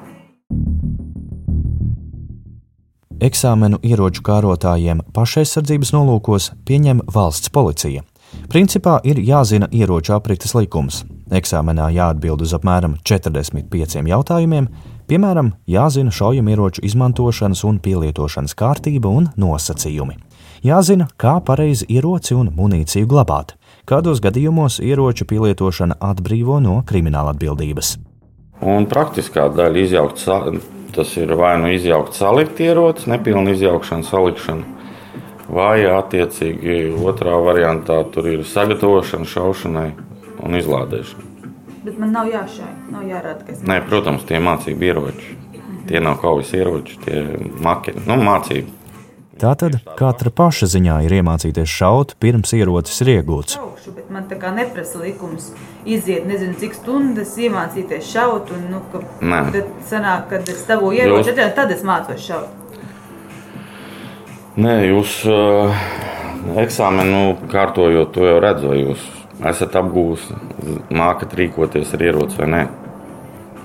Eksāmenu 3.20 3.82
ieroču 3.84 4.24
kārotājiem 4.24 5.02
pašaizsardzības 5.12 5.92
nolūkos 5.92 6.54
pieņem 6.68 7.02
valsts 7.12 7.52
policija. 7.52 8.06
Principā 8.48 9.00
ir 9.04 9.20
jāzina 9.20 9.68
ieroču 9.76 10.14
aprites 10.16 10.56
likums. 10.56 11.02
Eksāmenā 11.30 11.90
jāatbild 11.94 12.46
uz 12.46 12.54
apmēram 12.56 12.96
45 13.04 14.08
jautājumiem, 14.08 14.70
piemēram, 15.12 15.52
jāzina 15.68 16.14
šaujamieroču 16.16 16.86
izmantošanas 16.88 17.66
un 17.68 17.82
pielietošanas 17.84 18.56
kārtība 18.56 19.12
un 19.12 19.28
nosacījumi. 19.36 20.16
Jāzina, 20.64 21.10
kā 21.20 21.38
pareizi 21.44 21.90
ieroci 21.92 22.36
un 22.40 22.54
munīciju 22.56 23.08
glabāt, 23.10 23.54
kādos 23.90 24.22
gadījumos 24.22 24.78
ieroču 24.86 25.26
pielietošana 25.30 25.98
atbrīvo 26.12 26.60
no 26.62 26.80
krimināla 26.86 27.34
atbildības. 27.34 27.96
Un 28.62 28.86
praktiskā 28.92 29.48
daļa 29.56 29.86
izjaukt, 29.86 30.26
tas 30.96 31.16
ir 31.18 31.34
vai 31.40 31.54
nu 31.62 31.72
izjaukt 31.74 32.18
salikt 32.18 32.60
ieroci, 32.62 33.08
nepilnu 33.10 33.56
izjaukšanu, 33.56 34.06
salikšanu, 34.06 34.64
vai 35.50 35.82
attiecīgi 35.88 36.92
otrā 37.10 37.38
variantā 37.42 38.02
tur 38.14 38.28
ir 38.30 38.46
sagatavošana 38.46 39.26
šaušanai 39.26 39.90
un 40.46 40.60
izlādēšana. 40.60 41.28
bet 41.84 41.98
man 41.98 42.12
nav 42.12 42.28
jāšai, 42.30 42.74
nav 42.92 43.06
jārāda, 43.08 43.46
ka 43.46 43.54
es 43.56 43.62
Nē, 43.66 43.80
protams, 43.88 44.26
tie 44.28 44.42
mācību 44.44 44.86
ieroči. 44.90 45.38
Tie 45.90 46.02
nav 46.04 46.20
kaujas 46.22 46.52
ieroči, 46.54 47.00
tie 47.06 47.24
maketi, 47.66 48.04
nu, 48.06 48.20
mācību. 48.28 48.76
Tātad 49.40 49.78
katra 49.96 50.32
paša 50.36 50.68
ziņā 50.74 50.98
ir 51.06 51.14
iemācīties 51.22 51.72
šaut 51.72 52.16
pirms 52.20 52.52
ierocis 52.58 53.00
ir 53.06 53.14
iegūts. 53.20 53.56
braukšu, 53.56 53.94
bet 53.96 54.10
man 54.12 54.26
tā 54.28 54.38
kā 54.40 54.52
neprasa 54.56 55.00
likums 55.00 55.52
iziet 55.86 56.26
nezinu 56.28 56.58
cik 56.60 56.74
stundas, 56.76 57.38
iemācīties 57.38 58.04
šaut, 58.12 58.52
un, 58.52 58.66
nu, 58.72 58.82
ka 58.92 59.00
Nē. 59.22 59.52
tad 59.54 59.70
sanāk, 59.88 60.28
kad 60.30 60.50
es 60.50 60.66
tavu 60.68 60.92
Jūs- 60.92 61.34
tad, 61.36 61.56
tad 61.56 61.72
es 61.72 61.84
mācos 61.84 62.20
šaut. 62.20 62.50
Nē, 64.58 64.90
jūs 64.92 65.24
uh, 65.30 65.72
eksāmenu 66.60 67.38
kārtojot, 67.48 68.12
to 68.12 68.26
jau 68.28 68.40
redzat, 68.44 68.68
vai 68.68 68.82
jūs 68.84 69.06
esat 69.46 69.72
apgūlis, 69.80 70.26
mākat 70.92 71.32
rīkoties 71.40 71.94
ar 71.96 72.04
ieroci 72.04 72.38
vai 72.42 72.48
nē. 72.48 72.68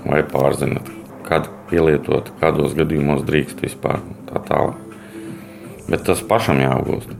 Vai 0.05 0.21
pārzinat, 0.23 0.87
kad 1.25 1.49
pielietot, 1.69 2.31
kādos 2.39 2.75
gadījumos 2.77 3.25
drīkst 3.25 3.59
vispār 3.65 3.99
tā 4.29 4.39
tālāk. 4.47 4.84
Bet 5.89 6.05
tas 6.07 6.23
pašam 6.25 6.59
jāapgūst. 6.63 7.13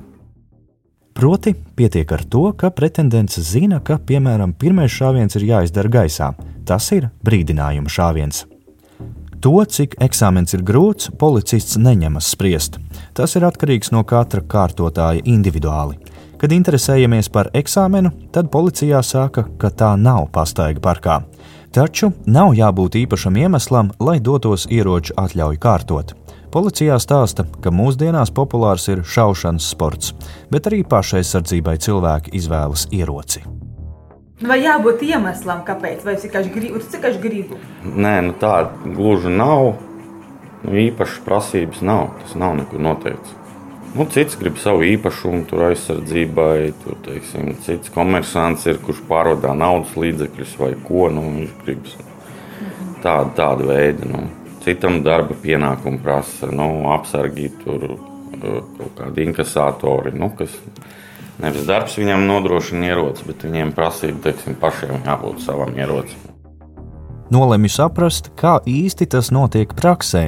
Proti, 1.15 1.53
pietiek 1.75 2.09
ar 2.11 2.25
to, 2.27 2.49
ka 2.59 2.73
pretendents 2.75 3.39
zina, 3.39 3.79
ka, 3.79 3.95
piemēram, 4.03 4.51
pirmais 4.59 4.91
šāviens 4.91 5.37
ir 5.39 5.45
jāizdara 5.47 5.91
gaisā. 5.93 6.33
Tas 6.67 6.89
ir 6.91 7.07
brīdinājuma 7.23 7.87
šāviens. 7.87 8.43
To, 9.39 9.53
cik 9.63 9.95
eksāmens 10.01 10.55
ir 10.57 10.63
grūts, 10.65 11.11
policists 11.21 11.77
neņemas 11.79 12.33
spriest. 12.33 12.79
Tas 13.15 13.37
ir 13.37 13.45
atkarīgs 13.47 13.93
no 13.95 14.01
katra 14.03 14.41
kārtotāja 14.41 15.23
individuāli. 15.23 15.99
Kad 16.41 16.51
interesējamies 16.51 17.29
par 17.31 17.47
eksāmenu, 17.55 18.11
tad 18.35 18.51
policijā 18.51 18.99
saka, 19.05 19.45
ka 19.61 19.71
tā 19.71 19.93
nav 19.95 20.27
pastaiga 20.35 20.83
parkā. 20.83 21.21
Taču 21.71 22.11
nav 22.25 22.57
jābūt 22.57 22.99
īpašam 23.05 23.39
iemeslam, 23.39 23.93
lai 23.99 24.17
dotos 24.19 24.67
ieroču 24.71 25.15
atļauju 25.19 25.63
kārtot. 25.63 26.11
Policijā 26.55 26.95
stāsta, 27.03 27.43
ka 27.59 27.67
mūsdienās 27.75 28.29
populārs 28.31 28.85
ir 28.87 29.01
šaušanas 29.03 29.65
sports, 29.73 30.13
bet 30.47 30.69
arī 30.69 30.85
pašaizsardzībai 30.87 31.73
cilvēki 31.83 32.31
izvēlas 32.39 32.85
ieroci. 32.95 33.41
Vai 34.39 34.61
jābūt 34.61 35.03
iemeslam, 35.03 35.65
kāpēc? 35.67 36.05
Vai 36.07 36.13
es 36.15 36.23
vienkārši 36.23 36.53
gribu? 36.53 36.79
Es 36.79 36.93
vienkārši 36.93 37.19
gribu. 37.25 37.59
Nē, 37.83 38.13
nu 38.29 38.37
tā 38.39 38.53
gluži 38.85 39.33
nav. 39.35 39.73
Nu, 40.61 40.77
īpašas 40.85 41.25
prasības 41.27 41.83
nav. 41.83 42.13
Tas 42.21 42.37
nav 42.39 42.55
nekur 42.61 42.79
noteikts. 42.87 43.35
Nu, 43.91 44.07
cits 44.15 44.39
grib 44.39 44.55
savu 44.63 44.87
īpašumu, 44.87 45.43
tur 45.51 45.65
aizsardzībai, 45.73 46.71
tur, 46.85 46.95
teiksim, 47.03 47.51
cits 47.67 47.91
komersants 47.91 48.63
ir, 48.71 48.79
kurš 48.87 49.03
pārvadā 49.11 49.51
naudas 49.59 49.91
līdzekļus 49.99 50.55
vai 50.63 50.71
ko. 50.87 51.11
Nu, 51.19 51.27
viņš 51.35 51.53
grib 51.67 51.93
tādu, 53.03 53.35
tādu 53.43 53.71
veidu. 53.73 54.13
Nu. 54.15 54.25
Citam 54.65 55.03
darba 55.05 55.35
pienākumu 55.37 55.99
prasa 56.01 56.49
nu, 56.49 56.87
apsargīt 56.95 57.59
tur 57.61 57.83
eh, 57.91 58.61
kaut 58.79 58.95
kādi 58.97 59.27
inkasātori, 59.27 60.15
nu, 60.17 60.31
kas 60.37 60.55
nevis 61.43 61.67
darbs 61.69 61.99
viņam 62.01 62.25
nodrošina 62.25 62.89
ieroci, 62.89 63.27
bet 63.29 63.45
viņiem 63.45 63.75
prasība, 63.77 64.23
teiksim, 64.29 64.57
pašiem 64.57 65.03
jābūt 65.05 65.43
savam 65.45 65.77
ierocim. 65.77 66.25
Nolemju 67.33 67.71
saprast, 67.73 68.27
kā 68.37 68.59
īsti 68.69 69.07
tas 69.09 69.31
notiek 69.33 69.71
praksē. 69.73 70.27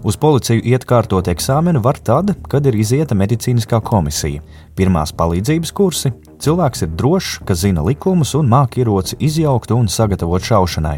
Uz 0.00 0.16
policiju 0.16 0.62
iet 0.64 0.86
kārtot 0.88 1.28
eksāmenu 1.28 1.82
var 1.84 2.00
tad, 2.00 2.32
kad 2.48 2.64
ir 2.68 2.76
izieta 2.76 3.16
medicīniskā 3.16 3.82
komisija. 3.84 4.40
Pirmās 4.76 5.12
palīdzības 5.12 5.74
kursi 5.76 6.12
cilvēks 6.40 6.86
ir 6.86 6.94
drošs, 6.96 7.42
ka 7.44 7.56
zina 7.56 7.84
likumus 7.84 8.32
un 8.38 8.48
māk 8.48 8.80
ieroci 8.80 9.20
izjaukt 9.20 9.76
un 9.76 9.92
sagatavot 9.92 10.44
šaušanai. 10.44 10.96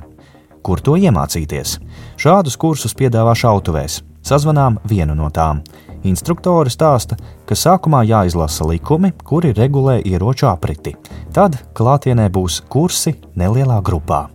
Kur 0.62 0.81
to 0.85 0.97
iemācīties? 1.00 1.79
Šādus 2.21 2.57
kursus 2.61 2.95
piedāvā 2.97 3.33
šautuvēs. 3.38 4.02
Sazvanām 4.21 4.76
vienu 4.85 5.14
no 5.17 5.31
tām. 5.33 5.62
Instruktori 6.05 6.73
stāsta, 6.73 7.17
ka 7.49 7.57
sākumā 7.57 8.02
jāizlasa 8.09 8.67
likumi, 8.69 9.12
kuri 9.25 9.52
regulē 9.57 10.00
ieroču 10.05 10.49
apriti. 10.49 10.95
Tad 11.37 11.57
klātienē 11.76 12.29
būs 12.33 12.61
kursi 12.73 13.17
nelielā 13.37 13.81
grupā. 13.85 14.29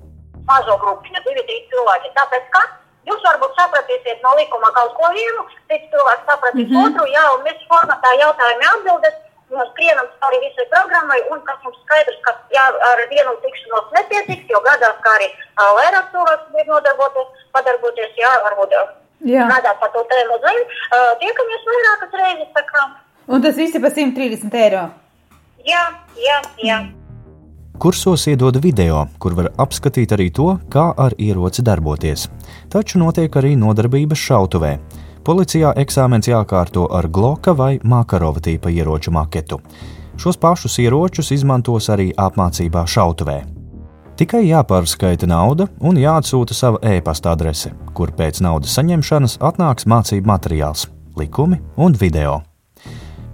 mazo 0.50 0.78
grupiņu, 0.82 1.22
divi, 1.26 1.44
trīs 1.50 1.70
cilvēki. 1.74 2.12
Tāpēc, 2.18 2.44
ka 2.54 2.62
jūs 3.10 3.22
varbūt 3.28 3.56
sapratīsiet 3.60 4.22
no 4.26 4.34
likuma 4.40 4.70
kaut 4.78 4.94
ko 4.98 5.10
vienu, 5.18 5.46
cits 5.70 5.90
cilvēks 5.94 6.28
sapratīs 6.30 6.70
mm 6.70 6.76
-hmm. 6.76 6.86
otru, 6.86 7.06
jā, 7.16 7.24
un 7.36 7.46
mēs 7.48 7.66
formatā 7.72 8.12
jautājumi 8.22 8.70
atbildes. 8.74 9.16
Mēs 9.56 9.70
skrienam 9.74 10.05
cauri 10.36 10.48
visai 10.48 10.66
programmai, 10.70 11.20
un 11.32 11.40
kas 11.48 11.58
mums 11.64 11.78
skaidrs, 11.84 12.20
ka 12.26 12.32
jā, 12.54 12.66
ar 12.90 13.00
vienu 13.12 13.34
tikšanos 13.44 13.88
nepietiks, 13.96 14.50
jo 14.52 14.60
gadās, 14.66 14.98
kā 15.04 15.12
arī 15.18 15.30
vairāk 15.80 16.12
cilvēku 16.12 16.60
ir 16.60 16.68
nodarboties, 16.68 17.28
padarboties, 17.56 18.12
jā, 18.20 18.32
varbūt 18.46 18.76
strādāt 19.24 19.80
par 19.80 19.90
to 19.96 20.04
tēmu 20.12 20.40
zem. 20.44 20.60
Tiekamies 21.24 21.66
vairākas 21.72 22.20
reizes, 22.20 22.52
tā 22.56 22.66
kā, 22.72 22.86
Un 23.28 23.42
tas 23.42 23.56
viss 23.58 23.74
ir 23.74 23.82
par 23.82 23.90
130 23.92 24.54
eiro. 24.54 24.90
jā, 25.66 25.84
jā, 26.18 26.42
jā. 26.64 26.84
Kursos 27.80 28.28
iedod 28.28 28.56
video, 28.64 29.08
kur 29.20 29.34
var 29.36 29.50
apskatīt 29.58 30.14
arī 30.16 30.30
to, 30.32 30.60
kā 30.70 30.94
ar 30.98 31.12
ieroci 31.18 31.62
darboties. 31.66 32.30
Taču 32.72 33.00
notiek 33.02 33.34
arī 33.36 33.56
nodarbības 33.60 34.22
šautuvē. 34.22 34.78
Policijā 35.26 35.74
eksāmens 35.74 36.30
jākārto 36.30 36.86
ar 36.94 37.08
Gloka 37.10 37.54
vai 37.58 37.80
Makarova 37.84 38.40
tipa 38.40 38.70
ieroču 38.70 39.12
maketu. 39.12 39.58
Šos 40.18 40.38
pašus 40.38 40.80
ieročus 40.80 41.32
izmantos 41.36 41.90
arī 41.92 42.12
apmācībā 42.16 42.86
šautuvē. 42.88 43.42
Tikai 44.16 44.46
jāpārskaita 44.48 45.28
nauda 45.28 45.68
un 45.84 45.98
jāatsūta 46.00 46.56
sava 46.56 46.80
e-pasta 46.88 47.34
adrese, 47.36 47.74
kur 47.94 48.14
pēc 48.16 48.40
naudas 48.46 48.78
saņemšanas 48.78 49.42
atnāks 49.44 49.88
mācību 49.92 50.32
materiāls, 50.32 50.88
likumi 51.20 51.60
un 51.76 51.98
video. 52.00 52.38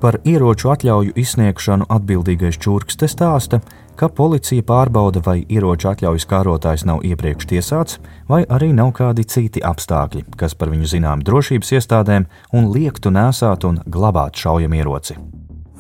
Par 0.01 0.17
ieroču 0.25 0.71
atļauju 0.73 1.13
izsniegšanu 1.21 1.85
atbildīgais 1.93 2.57
čurks 2.57 2.97
te 2.97 3.05
stāsta, 3.05 3.59
ka 3.93 4.09
policija 4.09 4.65
pārbauda, 4.65 5.21
vai 5.21 5.43
ieroču 5.45 5.91
atļaujas 5.91 6.25
kārotājs 6.31 6.88
nav 6.89 7.03
iepriekš 7.05 7.50
tiesāts, 7.51 8.00
vai 8.25 8.41
arī 8.50 8.71
nav 8.73 8.89
kādi 8.97 9.27
citi 9.29 9.61
apstākļi, 9.61 10.23
kas 10.33 10.57
par 10.57 10.73
viņu 10.73 10.89
zinām 10.95 11.21
drošības 11.21 11.75
iestādēm 11.77 12.25
un 12.57 12.71
liektu 12.73 13.13
nesāt 13.13 13.69
un 13.69 13.77
glabāt 13.85 14.41
šaujamieroci. 14.41 15.19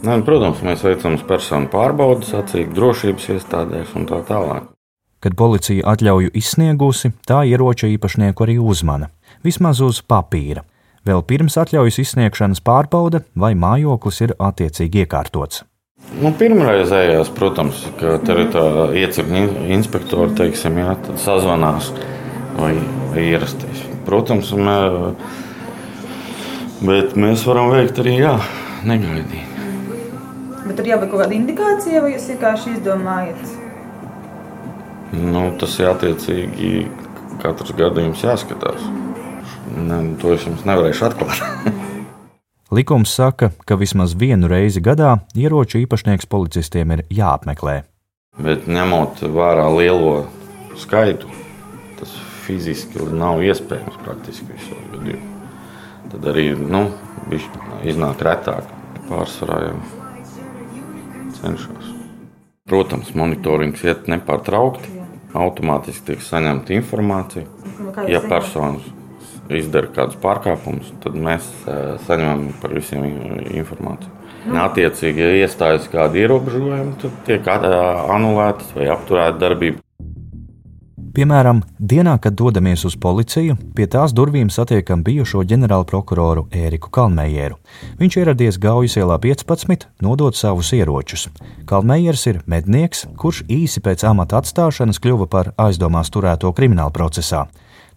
Ne, 0.01 0.15
protams, 0.25 0.63
mēs 0.65 0.81
veicam 0.81 1.19
personu 1.29 1.69
pārbaudas, 1.69 2.33
atcīm 2.33 2.71
drošības 2.73 3.27
iestādēs 3.35 3.91
un 3.97 4.07
tā 4.09 4.23
tālāk. 4.25 4.71
Kad 5.21 5.35
policija 5.37 5.85
atļauju 5.91 6.31
izsniegusi, 6.33 7.11
tā 7.29 7.43
ieroča 7.45 7.85
īpašnieku 7.91 8.47
arī 8.47 8.55
uzmana, 8.57 9.11
vismaz 9.45 9.81
uz 9.85 9.99
papīra. 10.01 10.63
Vēl 11.05 11.21
pirms 11.25 11.57
atļaujas 11.61 11.99
izsniegšanas 12.01 12.63
pārbauda, 12.65 13.21
vai 13.37 13.53
mājoklis 13.57 14.23
ir 14.25 14.33
attiecīgi 14.41 15.03
iekārtots. 15.03 15.61
Nu, 16.17 16.31
Pirmreizējās, 16.37 17.29
protams, 17.37 17.85
ka 18.01 18.17
teritorija 18.25 19.05
iecirkņa 19.05 19.45
inspektori 19.77 20.33
teiksim, 20.37 20.81
jā, 20.81 20.97
sazvanās 21.21 21.91
vai 22.57 22.73
ierasties. 23.21 23.85
Protams, 24.09 24.49
mē, 24.57 24.79
bet 26.81 27.13
mēs 27.13 27.45
varam 27.45 27.69
veikt 27.77 28.01
arī 28.01 28.17
jā, 28.23 28.35
negaidīt. 28.81 29.50
Bet 30.71 30.77
tur 30.79 30.87
jābūt 30.87 31.09
kaut 31.11 31.19
kāda 31.25 31.35
indikācija, 31.35 31.99
vai 31.99 32.13
jūs 32.13 32.29
vienkārši 32.31 32.77
izdomājat? 32.77 33.39
Nu, 35.19 35.41
tas 35.59 35.73
ir 35.81 35.89
attiecīgi 35.89 36.69
katrs 37.41 37.73
gadījums 37.75 38.23
jāskatās. 38.23 38.85
Ne, 39.75 39.99
to 40.23 40.31
es 40.31 40.47
jums 40.47 40.63
nevarēšu 40.63 41.09
atklāt. 41.09 41.43
Likums 42.77 43.11
saka, 43.19 43.51
ka 43.67 43.75
vismaz 43.75 44.15
vienu 44.15 44.47
reizi 44.47 44.79
gadā 44.79 45.17
ieroču 45.35 45.81
īpašnieks 45.81 46.31
policistiem 46.31 46.95
ir 46.95 47.03
jāapmeklē. 47.19 47.81
Bet 48.39 48.71
ņemot 48.71 49.27
vērā 49.27 49.67
lielo 49.75 50.21
skaitu, 50.79 51.27
tas 51.99 52.15
fiziski 52.47 53.11
nav 53.11 53.43
iespējams 53.43 53.99
praktiski 54.05 54.53
visos 54.55 54.91
gadījumos. 54.95 55.57
Tad 56.15 56.31
arī 56.31 56.53
nu, 56.55 56.87
iznāk 57.83 58.23
retāk. 58.23 58.77
Pārsvarā 59.11 59.65
jau 59.65 59.81
cenšos. 61.41 61.91
Protams, 62.69 63.11
monitorings 63.17 63.83
iet 63.83 64.07
nepārtraukti. 64.11 64.99
Automātiski 65.35 66.11
tiek 66.11 66.23
saņemta 66.23 66.73
informācija. 66.75 67.45
Ja 68.11 68.19
personas 68.23 68.87
izdara 69.51 69.89
kādus 69.91 70.17
pārkāpumus, 70.23 70.91
tad 71.03 71.15
mēs 71.19 71.47
saņemam 72.07 72.49
par 72.61 72.75
visiem 72.75 73.05
informāciju. 73.51 74.11
Attiecīgi, 74.57 75.21
ja 75.21 75.45
iestājas 75.45 75.85
kādi 75.91 76.23
ierobežojumi, 76.23 76.95
tad 77.01 77.17
tiek 77.27 77.47
anulētas 77.51 78.71
vai 78.75 78.87
apturēta 78.93 79.37
darbība. 79.41 79.83
Piemēram, 81.11 81.57
dienā, 81.75 82.13
kad 82.23 82.37
dodamies 82.39 82.85
uz 82.87 82.93
policiju, 82.95 83.57
pie 83.75 83.83
tās 83.91 84.13
durvīm 84.15 84.47
satiekam 84.47 85.01
bijušo 85.03 85.41
ģenerālprokuroru 85.43 86.45
Ēriku 86.55 86.87
Kalmējeru. 86.95 87.57
Viņš 87.99 88.17
ieradies 88.21 88.59
Gaujas 88.63 88.95
ielā 88.95 89.17
15, 89.19 89.89
nodot 89.99 90.39
savus 90.39 90.69
ieročus. 90.77 91.25
Kalmējers 91.67 92.23
ir 92.31 92.39
mednieks, 92.47 93.03
kurš 93.19 93.43
īsi 93.51 93.83
pēc 93.83 94.05
amata 94.07 94.39
atstāšanas 94.39 95.01
kļuva 95.03 95.27
par 95.27 95.51
aizdomās 95.59 96.13
turēto 96.15 96.53
krimināla 96.55 96.95
procesā. 96.95 97.43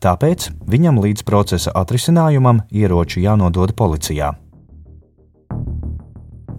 Tāpēc 0.02 0.48
viņam 0.66 0.98
līdz 1.06 1.22
procesa 1.22 1.70
atrisinājumam 1.70 2.64
ieroči 2.74 3.22
jānodod 3.22 3.76
policijā. 3.78 4.32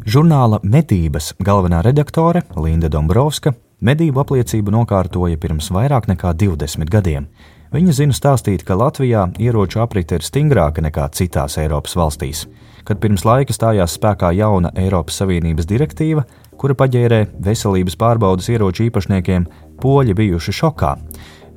Žurnāla 0.08 0.62
Medības 0.64 1.34
galvenā 1.44 1.84
redaktore 1.84 2.46
Linda 2.56 2.88
Dombrovska 2.88 3.58
medību 3.86 4.24
apliecību 4.24 4.74
nokārtoja 4.74 5.38
pirms 5.42 5.70
vairāk 5.74 6.10
nekā 6.10 6.34
20 6.42 6.89
gadiem. 6.92 7.27
Viņa 7.75 7.94
zina 7.98 8.15
stāstīt, 8.15 8.63
ka 8.63 8.77
Latvijā 8.77 9.25
ieroču 9.42 9.82
aprite 9.84 10.20
ir 10.20 10.25
stingrāka 10.25 10.84
nekā 10.86 11.10
citās 11.18 11.58
Eiropas 11.60 11.96
valstīs. 11.98 12.46
Kad 12.86 13.01
pirms 13.03 13.25
laika 13.25 13.53
stājās 13.53 13.98
spēkā 13.98 14.29
jauna 14.38 14.72
Eiropas 14.77 15.18
Savienības 15.22 15.68
direktīva, 15.68 16.24
kura 16.57 16.77
paģērē 16.77 17.25
veselības 17.44 17.98
pārbaudas 18.00 18.48
ieroču 18.53 18.86
īpašniekiem, 18.88 19.48
poļi 19.81 20.16
bijuši 20.16 20.55
šokā. 20.62 20.94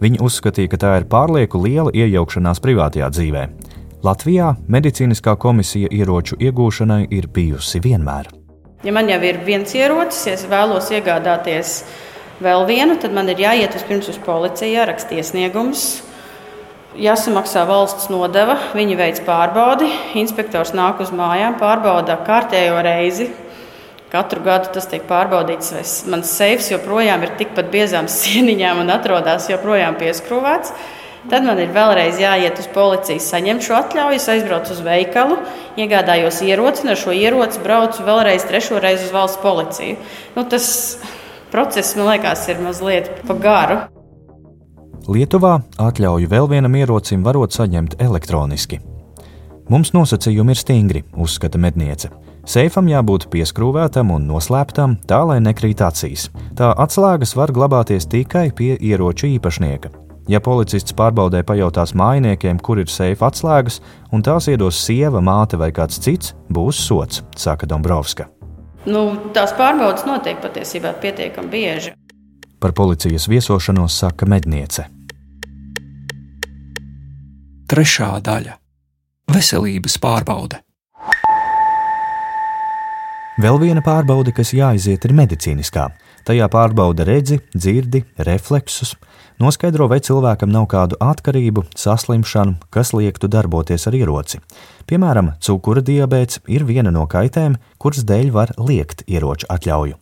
Viņi 0.03 0.21
uzskatīja, 0.25 0.73
ka 0.73 0.81
tā 0.81 0.95
ir 1.01 1.09
pārlieku 1.11 1.61
liela 1.63 1.93
iejaukšanās 1.95 2.63
privātajā 2.65 3.11
dzīvē. 3.15 3.45
Latvijā 4.07 4.53
medicīniskā 4.71 5.35
komisija 5.43 5.91
ieroču 5.91 6.39
iegūšanai 6.39 7.09
ir 7.15 7.27
bijusi 7.35 7.81
vienmēr. 7.83 8.29
Ja 8.87 8.95
man 8.95 9.09
jau 9.11 9.19
ir 9.27 9.41
viens 9.43 9.75
ierocis, 9.75 10.21
ja 10.29 10.37
es 10.39 10.45
vēlos 10.47 10.93
iegādāties 10.95 11.81
vēl 12.45 12.67
vienu, 12.69 12.99
tad 13.01 13.17
man 13.17 13.31
ir 13.33 13.43
jāiet 13.43 13.75
vispirms 13.77 14.09
uz 14.13 14.21
policiju, 14.23 14.77
jāraksta 14.77 15.19
iesniegums, 15.19 15.89
jāsamaksā 16.99 17.65
valsts 17.69 18.09
nodeva, 18.13 18.59
viņi 18.79 18.97
veic 18.99 19.21
pārbaudi, 19.27 19.91
inspektors 20.19 20.75
nāk 20.77 21.03
uz 21.05 21.13
mājām, 21.15 21.59
pārbauda 21.61 22.19
kārtējo 22.27 22.81
reizi, 22.87 23.29
Katru 24.09 24.41
gadu 24.41 24.71
tas 24.73 24.87
tiek 24.89 25.03
pārbaudīts, 25.05 25.73
vai 25.75 25.83
mans 26.15 26.31
seifs 26.33 26.71
joprojām 26.73 27.27
ir 27.27 27.35
tikpat 27.37 27.67
biezām 27.73 28.09
sieniņām 28.19 28.81
un 28.85 28.95
atrodas 28.95 29.51
joprojām 29.53 29.99
pieskrūvēts. 30.01 30.73
Tad 31.29 31.45
man 31.45 31.59
ir 31.61 31.75
vēlreiz 31.75 32.17
jāiet 32.23 32.57
uz 32.63 32.69
policiju, 32.73 33.21
saņemt 33.21 33.67
šo 33.67 33.75
atļauju, 33.77 34.21
aizbraucu 34.33 34.73
uz 34.73 34.81
veikalu, 34.87 35.37
iegādājos 35.77 36.41
ieroci, 36.47 36.87
un 36.87 36.95
ar 36.95 37.01
šo 37.03 37.13
ieroci 37.13 37.61
braucu 37.61 38.07
vēlreiz 38.07 38.47
trešo 38.49 38.81
reizi 38.81 39.11
uz 39.11 39.13
valsts 39.13 39.43
policiju. 39.43 39.99
Nu, 40.39 40.47
tas 40.49 40.71
process, 41.53 41.97
man 41.97 42.13
liekas, 42.13 42.47
ir 42.49 42.61
mazliet 42.65 43.11
pa 43.29 43.37
garu. 43.39 43.79
Lietuvā 45.09 45.59
atļauju 45.81 46.29
vēl 46.29 46.49
vienam 46.51 46.75
ierocim 46.77 47.23
varot 47.25 47.55
saņemt 47.57 47.97
elektroniski. 48.05 48.81
Mums 49.69 49.93
nosacījumi 49.93 50.55
ir 50.55 50.61
stingri, 50.61 51.05
uzskata 51.17 51.61
medniece. 51.61 52.11
Seifam 52.49 52.87
jābūt 52.89 53.27
pieskrūvētam 53.33 54.15
un 54.15 54.25
noslēptam, 54.31 54.97
tā 55.09 55.21
lai 55.29 55.37
nekrīt 55.45 55.83
acīs. 55.85 56.31
Tā 56.57 56.71
atslēgas 56.85 57.35
var 57.37 57.53
glabāties 57.53 58.09
tikai 58.09 58.49
pie 58.57 58.75
ieroča 58.81 59.29
īpašnieka. 59.35 59.93
Ja 60.29 60.41
policists 60.45 60.97
pārbaudē 60.97 61.43
pajautās 61.49 61.95
mājiniekiem, 61.97 62.61
kur 62.61 62.81
ir 62.81 62.89
seifa 62.93 63.29
atslēgas, 63.29 63.81
un 64.13 64.25
tās 64.25 64.49
iedos 64.53 64.81
sieva, 64.81 65.21
māte 65.25 65.61
vai 65.61 65.71
kāds 65.77 66.01
cits, 66.05 66.35
būs 66.53 66.81
sots, 66.89 67.25
saka 67.37 67.69
Dombrovska. 67.69 68.29
Nu, 68.89 69.03
tās 69.37 69.53
pārbaudas 69.59 70.07
notiek 70.09 70.39
patiesībā 70.41 70.95
pietiekami 71.03 71.51
bieži. 71.53 71.93
Par 72.59 72.73
policijas 72.75 73.29
viesošanos 73.31 73.99
saka 74.01 74.27
medniece. 74.27 74.87
Trešā 77.69 78.15
daļa- 78.25 78.57
veselības 79.37 79.99
pārbaude. 80.01 80.63
Vēl 83.39 83.55
viena 83.63 83.79
pārbaude, 83.87 84.33
kas 84.35 84.51
jāiziet, 84.51 85.05
ir 85.07 85.13
medicīniskā. 85.15 85.85
Tajā 86.27 86.49
pārbauda 86.51 87.05
redzi, 87.07 87.37
dzirdi, 87.55 88.01
refleksus, 88.27 88.97
noskaidro, 89.39 89.87
vai 89.87 90.01
cilvēkam 90.03 90.51
nav 90.51 90.65
kādu 90.73 90.99
atkarību, 90.99 91.63
saslimšanu, 91.79 92.57
kas 92.75 92.91
liektu 92.99 93.31
darboties 93.31 93.87
ar 93.87 93.95
ieroci. 93.95 94.41
Piemēram, 94.91 95.37
cukura 95.39 95.85
diabetes 95.87 96.43
ir 96.51 96.67
viena 96.67 96.91
no 96.91 97.05
kaitēm, 97.07 97.55
kuras 97.79 98.03
dēļ 98.09 98.33
var 98.35 98.53
liekt 98.59 99.07
ieroču 99.07 99.47
atļauju. 99.55 99.95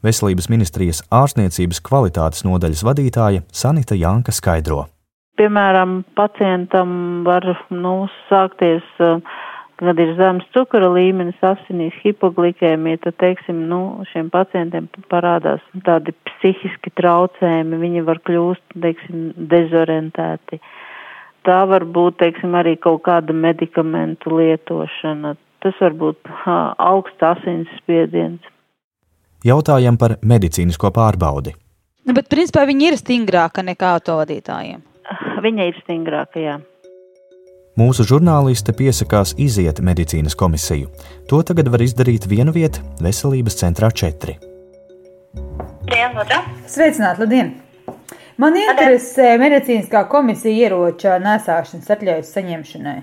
Veselības 0.00 0.48
ministrijas 0.48 1.02
ārstniecības 1.12 1.82
kvalitātes 1.84 2.46
nodaļas 2.48 2.86
vadītāja 2.88 3.44
Sanita 3.52 4.00
Janka 4.00 4.32
skaidro. 4.32 4.86
Piemēram, 5.36 6.06
pacientam 6.16 7.20
var 7.28 7.44
nu, 7.68 7.98
sākties 8.30 8.88
uh, 9.04 9.20
kad 9.78 10.00
ir 10.02 10.14
zemes 10.18 10.46
cukura 10.54 10.88
līmenis 10.90 11.38
asinīs, 11.44 11.96
hipoglikēmija, 12.02 13.00
tad, 13.04 13.16
teiksim, 13.22 13.60
nu, 13.70 13.80
šiem 14.10 14.30
pacientiem 14.34 14.88
parādās 15.12 15.62
tādi 15.86 16.14
psihiski 16.26 16.92
traucējumi, 16.98 17.78
viņi 17.84 18.04
var 18.08 18.20
kļūst, 18.26 18.78
teiksim, 18.82 19.28
dezorientēti. 19.52 20.58
Tā 21.46 21.60
var 21.70 21.86
būt, 21.86 22.18
teiksim, 22.22 22.56
arī 22.58 22.74
kaut 22.82 23.04
kāda 23.06 23.34
medikamentu 23.34 24.34
lietošana. 24.40 25.36
Tas 25.62 25.78
var 25.82 25.94
būt 25.98 26.28
ha, 26.44 26.58
augsts 26.78 27.24
asinsspiediens. 27.24 28.42
Jautājam 29.46 29.98
par 29.98 30.16
medicīnisko 30.26 30.90
pārbaudi. 30.94 31.54
Nu, 32.08 32.14
bet, 32.16 32.26
principā, 32.32 32.64
viņi 32.66 32.90
ir 32.90 32.98
stingrāka 32.98 33.62
nekā 33.62 33.94
autovadītājiem. 33.98 34.82
Viņa 35.44 35.70
ir 35.70 35.78
stingrāka, 35.84 36.42
jā. 36.42 36.58
Mūsu 37.78 38.02
žurnāliste 38.02 38.72
piesakās 38.74 39.36
iziet 39.38 39.78
medicīnas 39.86 40.34
komisiju. 40.34 40.88
To 41.30 41.38
tagad 41.46 41.68
var 41.70 41.84
izdarīt 41.84 42.24
vienu 42.26 42.50
vietu 42.56 42.82
Veselības 43.04 43.54
centrā 43.60 43.92
4. 44.00 44.34
Sveicināt, 46.66 47.20
Ludien! 47.22 47.52
Man 48.42 48.58
interesē 48.58 49.36
medicīniskā 49.38 50.02
komisija 50.10 50.66
ieroča 50.66 51.20
nesāšanas 51.22 51.94
atļaujas 51.94 52.34
saņemšanai. 52.34 52.98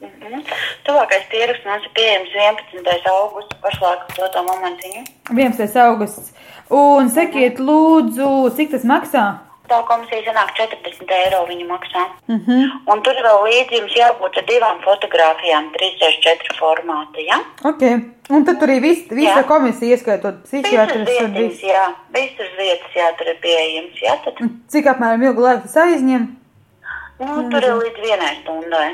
Mhm. 0.00 0.40
Tuvākais 0.88 1.28
pieraksts 1.28 1.68
mums 1.68 1.84
ir 1.84 1.92
pieejams 2.00 2.32
11. 2.40 3.12
augusts, 3.12 3.60
pašlaik 3.60 4.08
uz 4.08 4.32
to 4.32 4.46
momentiņu. 4.48 5.04
11. 5.36 5.80
augusts. 5.84 6.32
Un 6.72 7.12
sekiet, 7.12 7.60
lūdzu, 7.60 8.32
cik 8.56 8.72
tas 8.72 8.88
maksā? 8.88 9.26
Tā 9.72 9.78
komisija 9.88 10.20
sanāk 10.26 10.50
40 10.58 11.12
eiro 11.16 11.38
viņa 11.48 11.66
maksā. 11.70 12.02
Uh 12.28 12.40
-huh. 12.46 12.64
Un 12.92 13.00
tur 13.04 13.16
vēl 13.26 13.38
līdzi 13.46 13.78
jums 13.78 13.94
jābūt 13.96 14.34
ar 14.40 14.44
divām 14.50 14.82
fotografijām, 14.84 15.70
364 15.76 16.58
formāta, 16.58 17.18
ja? 17.30 17.38
Ok. 17.70 17.82
Un 18.36 18.44
tad 18.44 18.58
tur 18.60 18.68
arī 18.68 18.80
vis, 18.82 19.00
visa 19.10 19.40
Jā. 19.40 19.46
komisija, 19.48 19.96
ieskaitot 19.96 20.42
psihiatrus 20.44 21.08
Visas 21.08 21.20
vietas, 21.20 21.52
visu. 21.52 21.66
jā, 21.66 21.86
visas 22.18 22.52
vietas, 22.58 22.92
jā, 22.96 23.08
tur 23.18 23.26
ir 23.32 23.38
pieejams, 23.46 23.96
jā, 24.06 24.14
tad, 24.24 24.34
Cik 24.68 24.86
apmēram 24.92 25.22
ilgu 25.22 25.40
laiku 25.42 25.62
tas 25.62 25.76
aizņem? 25.86 26.28
nu, 27.20 27.48
tur 27.50 27.62
ir 27.64 27.74
līdz 27.82 27.98
vienai 28.06 28.34
stundai. 28.42 28.90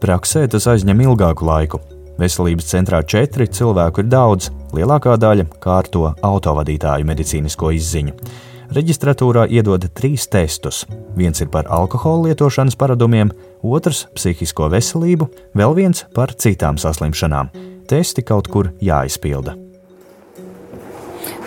Praksē 0.00 0.48
tas 0.48 0.66
aizņem 0.66 1.00
ilgāku 1.00 1.46
laiku. 1.46 1.80
Veselības 2.18 2.66
centrā 2.74 3.02
četri 3.06 3.46
cilvēku 3.46 4.00
ir 4.02 4.08
daudz, 4.12 4.50
lielākā 4.76 5.16
daļa 5.16 5.44
kārto 5.62 6.14
autovadītāju 6.22 7.04
medicīnisko 7.04 7.70
izziņu. 7.78 8.12
Reģistratūrā 8.70 9.48
iedod 9.50 9.82
trīs 9.98 10.28
testus. 10.30 10.84
Viens 11.18 11.40
ir 11.42 11.48
par 11.50 11.66
alkohola 11.66 12.28
lietošanas 12.28 12.76
paradumiem, 12.78 13.32
otrs- 13.66 14.04
psihisko 14.14 14.68
veselību, 14.70 15.26
vēl 15.58 15.74
viens 15.74 16.04
par 16.14 16.28
citām 16.38 16.78
saslimšanām. 16.78 17.50
Testi 17.88 18.22
kaut 18.22 18.46
kur 18.46 18.70
jāizpilda. 18.80 19.56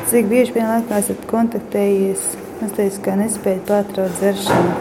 Cik 0.10 0.28
bieži 0.28 0.52
vienā 0.52 0.84
laikā 0.84 1.00
esat 1.00 1.24
kontaktējies? 1.32 2.20
Es 2.62 2.72
teicu, 2.72 3.02
ka 3.02 3.12
nespēju 3.16 3.62
pārtraukt 3.68 4.20
dzeršanu. 4.20 4.74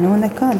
Nu, 0.00 0.16
nekad. 0.16 0.56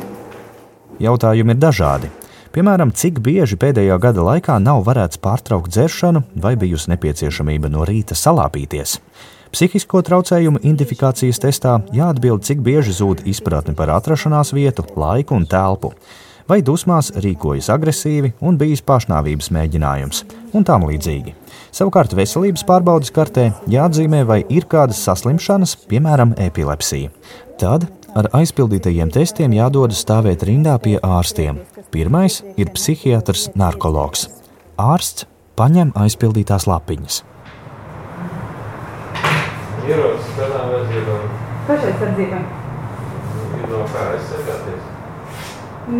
Jautājumi 1.01 1.51
ir 1.51 1.57
dažādi. 1.57 2.11
Piemēram, 2.53 2.93
cik 2.93 3.21
bieži 3.21 3.57
pēdējā 3.57 3.99
gada 4.01 4.21
laikā 4.21 4.61
nav 4.63 4.85
varēts 4.85 5.17
pārtraukt 5.17 5.71
dzeršanu 5.71 6.23
vai 6.37 6.57
bijusi 6.57 6.89
nepieciešamība 6.93 7.71
no 7.71 7.85
rīta 7.85 8.13
salāpīties. 8.13 9.01
Psihisko 9.57 10.03
traucējumu 10.05 10.61
identifikācijas 10.61 11.39
testā 11.41 11.79
jāatbild, 11.97 12.43
cik 12.45 12.59
bieži 12.61 12.93
zūd 12.93 13.23
izpratne 13.25 13.73
par 13.73 13.89
atrašanās 13.95 14.51
vietu, 14.53 14.83
laiku 15.01 15.33
un 15.33 15.47
telpu, 15.49 15.95
vai 16.45 16.59
dusmās 16.61 17.09
rīkojas 17.25 17.71
agresīvi 17.73 18.35
un 18.45 18.59
bijis 18.61 18.83
pašnāvības 18.85 19.47
mēģinājums, 19.57 20.19
un 20.53 20.67
tam 20.69 20.85
līdzīgi. 20.91 21.33
Savukārt 21.73 22.13
veselības 22.19 22.67
pārbaudas 22.69 23.09
kartē 23.17 23.47
jāatzīmē, 23.73 24.27
vai 24.29 24.43
ir 24.53 24.67
kādas 24.69 25.01
saslimšanas, 25.09 25.73
piemēram, 25.89 26.35
epilepsija. 26.37 27.15
Tad 27.57 27.87
ar 28.13 28.29
aizpildītajiem 28.37 29.15
testiem 29.15 29.55
jādodas 29.57 30.03
stāvēt 30.05 30.45
rindā 30.51 30.77
pie 30.85 30.99
ārstiem. 31.01 31.63
Pirmais 31.97 32.43
ir 32.61 32.75
psihiatrs 32.77 33.49
narkologs. 33.57 34.29
Ārsts 34.77 35.25
paņem 35.57 35.95
aizpildītās 35.97 36.69
lapiņas. 36.69 37.23
Ierodas 39.87 40.31
kādām 40.39 40.71
vajadzībām, 40.73 41.27
Pašais 41.67 42.03
atdzīvē. 42.07 42.41
ir 43.59 43.69
no 43.73 43.83
kā 43.93 44.03
aizsargāties. 44.15 44.85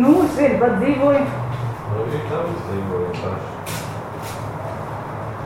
Nu, 0.01 0.11
es 0.25 0.35
vienu 0.39 0.59
pat 0.63 0.73
dzīvoju. 0.81 1.23
Nu, 1.93 2.03
ir 2.17 2.25
daudz 2.31 2.59
dzīvoju 2.67 3.09
paši. 3.21 3.55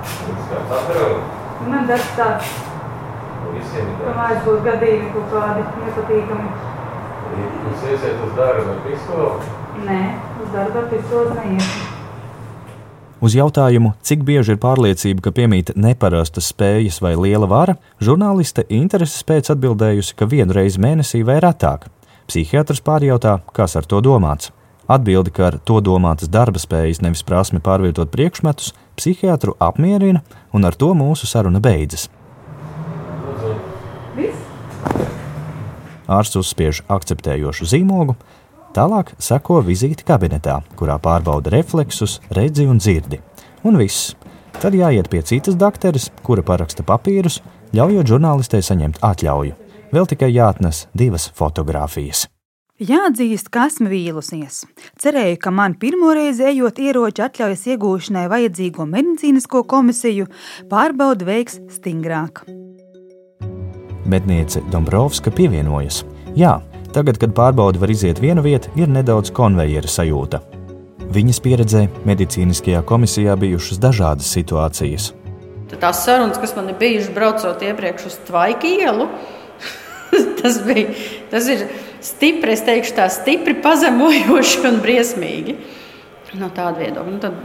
Tas 0.01 0.49
kā 0.51 0.59
patroni, 0.71 1.21
Man 1.69 1.85
darbs 1.89 2.11
tāds, 2.17 2.51
visiem 3.53 3.89
ir 3.91 3.95
ka 3.99 4.05
tāds. 4.07 4.17
mājas 4.17 4.43
būs 4.47 4.61
gadījumi 4.67 5.11
kaut 5.13 5.27
kādi 5.35 5.65
nepatīkami. 5.85 6.49
Jūs 7.41 7.83
iesiet 7.91 8.23
uz 8.27 8.33
darbu 8.37 8.69
ar 8.75 8.79
pistoli, 8.87 9.57
Nē, 9.85 9.99
uz 10.43 10.49
darba 10.55 10.81
pistoles 10.91 11.37
neiešu. 11.37 11.90
Uz 13.21 13.35
jautājumu, 13.37 13.91
cik 14.01 14.23
bieži 14.25 14.55
ir 14.55 14.57
pārliecība, 14.57 15.21
ka 15.27 15.31
piemīt 15.37 15.75
neparastas 15.77 16.47
spējas 16.49 16.95
vai 17.05 17.11
liela 17.13 17.45
vara, 17.45 17.75
žurnāliste 18.01 18.63
intereses 18.73 19.21
pēc 19.29 19.51
atbildējusi, 19.53 20.15
ka 20.17 20.25
vienu 20.25 20.55
reizi 20.57 20.81
mēnesī 20.81 21.21
vai 21.27 21.35
retāk. 21.45 21.85
Psihiatrs 22.25 22.81
pārjautā, 22.81 23.35
kas 23.53 23.77
ar 23.77 23.85
to 23.85 24.01
domāts. 24.01 24.49
Atbildi, 24.89 25.35
ka 25.37 25.51
ar 25.51 25.59
to 25.61 25.77
domātas 25.85 26.31
darba 26.33 26.57
spējas, 26.57 27.03
nevis 27.05 27.21
prasme 27.21 27.61
pārvietot 27.61 28.09
priekšmetus, 28.09 28.73
psihiatru 28.97 29.53
apmierina, 29.61 30.23
un 30.49 30.65
ar 30.65 30.73
to 30.73 30.89
mūsu 30.97 31.29
saruna 31.29 31.61
beidzas. 31.61 32.09
Ārsts 36.09 36.41
uzspiež 36.41 36.81
akceptējošu 36.89 37.69
zīmogu, 37.69 38.17
tālāk 38.75 39.13
seko 39.21 39.61
vizīte 39.65 40.05
kabinetā, 40.07 40.61
kurā 40.79 40.97
pārbauda 41.01 41.53
refleksus, 41.53 42.19
redzi 42.31 42.67
un 42.69 42.81
dzirdi. 42.81 43.21
Un 43.67 43.77
viss. 43.79 44.15
Tad 44.61 44.75
jāiet 44.77 45.09
pie 45.09 45.21
citas 45.25 45.55
doktoras, 45.57 46.09
kura 46.25 46.43
paraksta 46.45 46.85
papīrus, 46.85 47.39
ļaujot 47.75 48.09
žurnālistei 48.11 48.61
saņemt 48.65 49.01
atļauju. 49.05 49.57
Vēl 49.91 50.07
tikai 50.07 50.31
jāatnes 50.31 50.85
divas 50.95 51.27
fotogrāfijas. 51.35 52.27
Jāatzīst, 52.81 53.51
ka 53.53 53.67
esmu 53.69 53.91
vīlusies. 53.91 54.63
Cerēju, 55.01 55.37
ka 55.43 55.51
man 55.53 55.75
pirmoreiz 55.77 56.39
ejot 56.41 56.79
ieroču 56.81 57.21
atļaujas 57.27 57.67
iegūšanai 57.75 58.23
vajadzīgo 58.31 58.87
medicīnisko 58.89 59.61
komisiju, 59.69 60.25
pārbauda 60.71 61.27
veiks 61.27 61.59
stingrāk. 61.75 62.41
Medniece 64.09 64.63
Dombrovska 64.73 65.29
pievienojas. 65.29 66.01
Jā, 66.33 66.57
tagad, 66.95 67.19
kad 67.21 67.35
pārbaude 67.37 67.81
var 67.81 67.91
iziet 67.91 68.21
vienu 68.21 68.43
vietu, 68.45 68.71
ir 68.79 68.91
nedaudz 68.91 69.31
konveijera 69.35 69.89
sajūta. 69.89 70.41
Viņas 71.11 71.41
pieredzē 71.43 71.85
medicīniskajā 72.07 72.83
komisijā 72.87 73.35
bijušas 73.39 73.81
dažādas 73.83 74.29
situācijas. 74.31 75.11
Tās 75.71 76.03
sarunas, 76.05 76.39
kas 76.39 76.53
man 76.55 76.69
ir 76.71 76.77
bijušas 76.79 77.13
braucot 77.15 77.63
iepriekš 77.63 78.07
uz 78.09 78.17
Tvaika 78.27 78.67
ielu, 78.67 79.07
tas, 80.41 80.59
bija, 80.67 80.93
tas 81.31 81.47
ir 81.51 81.65
stipri, 82.03 82.55
es 82.55 82.63
teikšu, 82.67 82.95
tā 82.97 83.07
stipri 83.11 83.55
pazemojoši 83.63 84.65
un 84.69 84.79
briesmīgi. 84.83 85.57
No 86.39 86.51
tāda 86.55 86.79
viedokļa. 86.79 87.11
Nu, 87.11 87.19
tad 87.23 87.39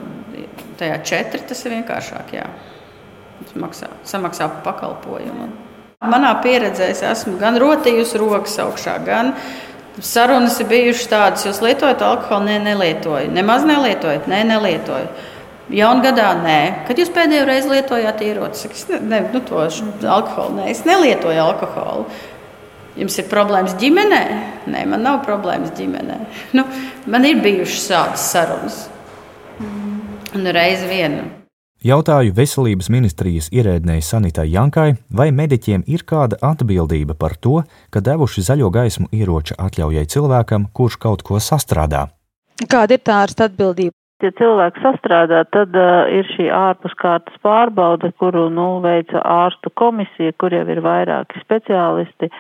tajā 0.79 0.99
četri 1.07 1.43
tas 1.49 1.63
ir 1.67 1.75
vienkāršāk. 1.79 2.35
Jā. 2.37 2.49
Maksā, 3.57 3.89
samaksā 4.07 4.49
par 4.51 4.63
pakalpojumu. 4.71 5.49
Manā 6.11 6.33
pieredzē 6.45 6.91
es 6.93 7.03
esmu 7.07 7.37
gan 7.41 7.59
rotījusi 7.61 8.21
rokas 8.21 8.59
augšā, 8.63 8.99
gan 9.07 9.33
sarunas 10.03 10.61
ir 10.61 10.69
bijušas 10.71 11.09
tādas, 11.11 11.47
jūs 11.49 11.63
lietojat 11.65 12.03
alkoholu, 12.05 12.49
nē, 12.49 12.59
ne, 12.61 12.75
nelietoju. 12.75 13.33
Nemaz 13.35 13.67
nelietojat, 13.69 14.29
nē, 14.29 14.43
ne, 14.45 14.57
nelietoju. 14.57 15.09
Jaungadā 15.77 16.29
nē. 16.45 16.61
Kad 16.87 17.01
jūs 17.01 17.11
pēdējo 17.15 17.47
reizi 17.49 17.73
lietojāt 17.73 18.23
ieroci, 18.23 18.71
es 18.71 18.87
ne, 18.93 19.01
ne, 19.03 19.23
nu, 19.33 19.43
to 19.43 19.63
alkoholu, 19.65 20.61
nē, 20.61 20.69
es 20.71 20.85
nelietoju 20.87 21.43
alkoholu. 21.43 22.07
Jums 22.97 23.19
ir 23.21 23.27
problēmas 23.29 23.75
ģimenē? 23.81 24.21
Nē, 24.73 24.85
man 24.89 25.03
nav 25.05 25.21
problēmas 25.27 25.75
ģimenē. 25.77 26.21
Nu, 26.57 26.65
man 27.13 27.27
ir 27.29 27.43
bijušas 27.45 27.91
tādas 27.91 28.31
sarunas. 28.33 28.79
Un 30.37 30.49
reizi 30.53 30.89
viena. 30.89 31.27
Jautāju 31.85 32.33
veselības 32.33 32.87
ministrijas 32.89 33.51
ierēdnei 33.53 34.01
Sanitai 34.01 34.47
Jankai, 34.49 34.95
vai 35.13 35.27
mediķiem 35.29 35.83
ir 35.85 36.07
kāda 36.09 36.39
atbildība 36.41 37.13
par 37.21 37.35
to, 37.37 37.59
ka 37.93 38.01
devuši 38.01 38.45
zaļo 38.47 38.71
gaismu 38.73 39.11
ieroča 39.13 39.59
atļaujai 39.61 40.07
cilvēkam, 40.09 40.71
kurš 40.73 40.97
kaut 40.97 41.23
ko 41.23 41.37
sastrādā. 41.37 42.07
Kāda 42.65 42.97
ir 42.97 43.03
tā 43.05 43.19
ārsta 43.27 43.51
atbildība? 43.51 43.93
Ja 44.25 44.33
cilvēks 44.33 44.81
sastrādā, 44.81 45.43
tad 45.53 45.77
uh, 45.77 46.09
ir 46.09 46.25
šī 46.33 46.49
ārpuskārtas 46.49 47.37
pārbaude, 47.45 48.09
kuru 48.17 48.49
nu, 48.49 48.81
veica 48.81 49.21
ārstu 49.21 49.69
komisija, 49.77 50.33
kur 50.41 50.57
jau 50.57 50.65
ir 50.73 50.81
vairāki 50.81 51.45
speciālisti. 51.45 52.33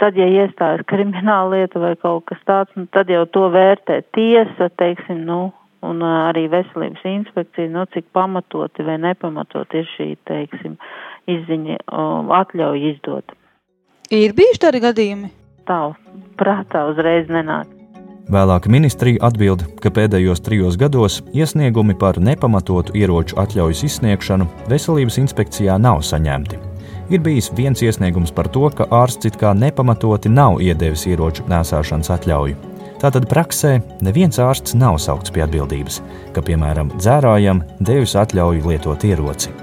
Tad, 0.00 0.16
ja 0.16 0.24
iestājas 0.24 0.86
krimināla 0.88 1.60
lieta 1.60 1.80
vai 1.82 1.92
kaut 2.00 2.24
kas 2.32 2.40
tāds, 2.48 2.72
nu, 2.72 2.88
tad 2.88 3.12
jau 3.12 3.26
to 3.28 3.50
vērtē 3.52 4.00
tiesa, 4.16 4.72
teiksim, 4.80 5.26
nu, 5.28 5.50
un 5.86 6.04
arī 6.04 6.46
veselības 6.52 7.04
inspekcija, 7.08 7.70
nu, 7.72 7.86
cik 7.94 8.10
pamatoti 8.16 8.84
vai 8.86 8.98
nepamatoti 9.00 9.80
ir 9.80 9.90
šī, 9.94 10.08
teiksim, 10.28 10.76
izziņa 11.30 11.80
atļauja 12.40 12.94
izdot. 12.94 13.36
Ir 14.10 14.34
bijuši 14.36 14.64
tādi 14.64 14.80
gadījumi? 14.82 15.30
Tā, 15.68 15.82
prātā 16.40 16.88
uzreiz 16.90 17.30
nenāk. 17.30 17.68
Vēlāk 18.30 18.68
ministrija 18.70 19.24
atbild, 19.26 19.64
ka 19.82 19.90
pēdējos 19.90 20.42
trijos 20.46 20.76
gados 20.78 21.18
iesniegumi 21.34 21.96
par 21.98 22.20
nepamatotu 22.22 22.94
ieroču 22.98 23.38
atļaujas 23.42 23.82
izsniegšanu 23.88 24.46
veselības 24.70 25.18
inspekcijā 25.24 25.78
nav 25.82 26.04
saņemti. 26.06 26.60
Ir 27.10 27.24
bijis 27.26 27.50
viens 27.58 27.82
iesniegums 27.82 28.30
par 28.30 28.46
to, 28.54 28.68
ka 28.70 28.86
ārsts 28.86 29.26
it 29.26 29.38
kā 29.40 29.50
nepamatoti 29.58 30.30
nav 30.30 30.60
iedevis 30.62 31.08
ieroču 31.10 31.48
nēsāšanas 31.50 32.12
atļauju. 32.14 32.69
Tātad 33.00 33.24
praksē 33.30 33.78
neviens 34.04 34.36
ārsts 34.44 34.74
nav 34.76 34.98
saukts 35.00 35.32
pie 35.32 35.40
atbildības, 35.46 36.02
ka, 36.36 36.42
piemēram, 36.44 36.90
dzērājam 36.98 37.62
devis 37.80 38.12
atļauju 38.20 38.68
lietot 38.68 39.06
ieroci. 39.08 39.54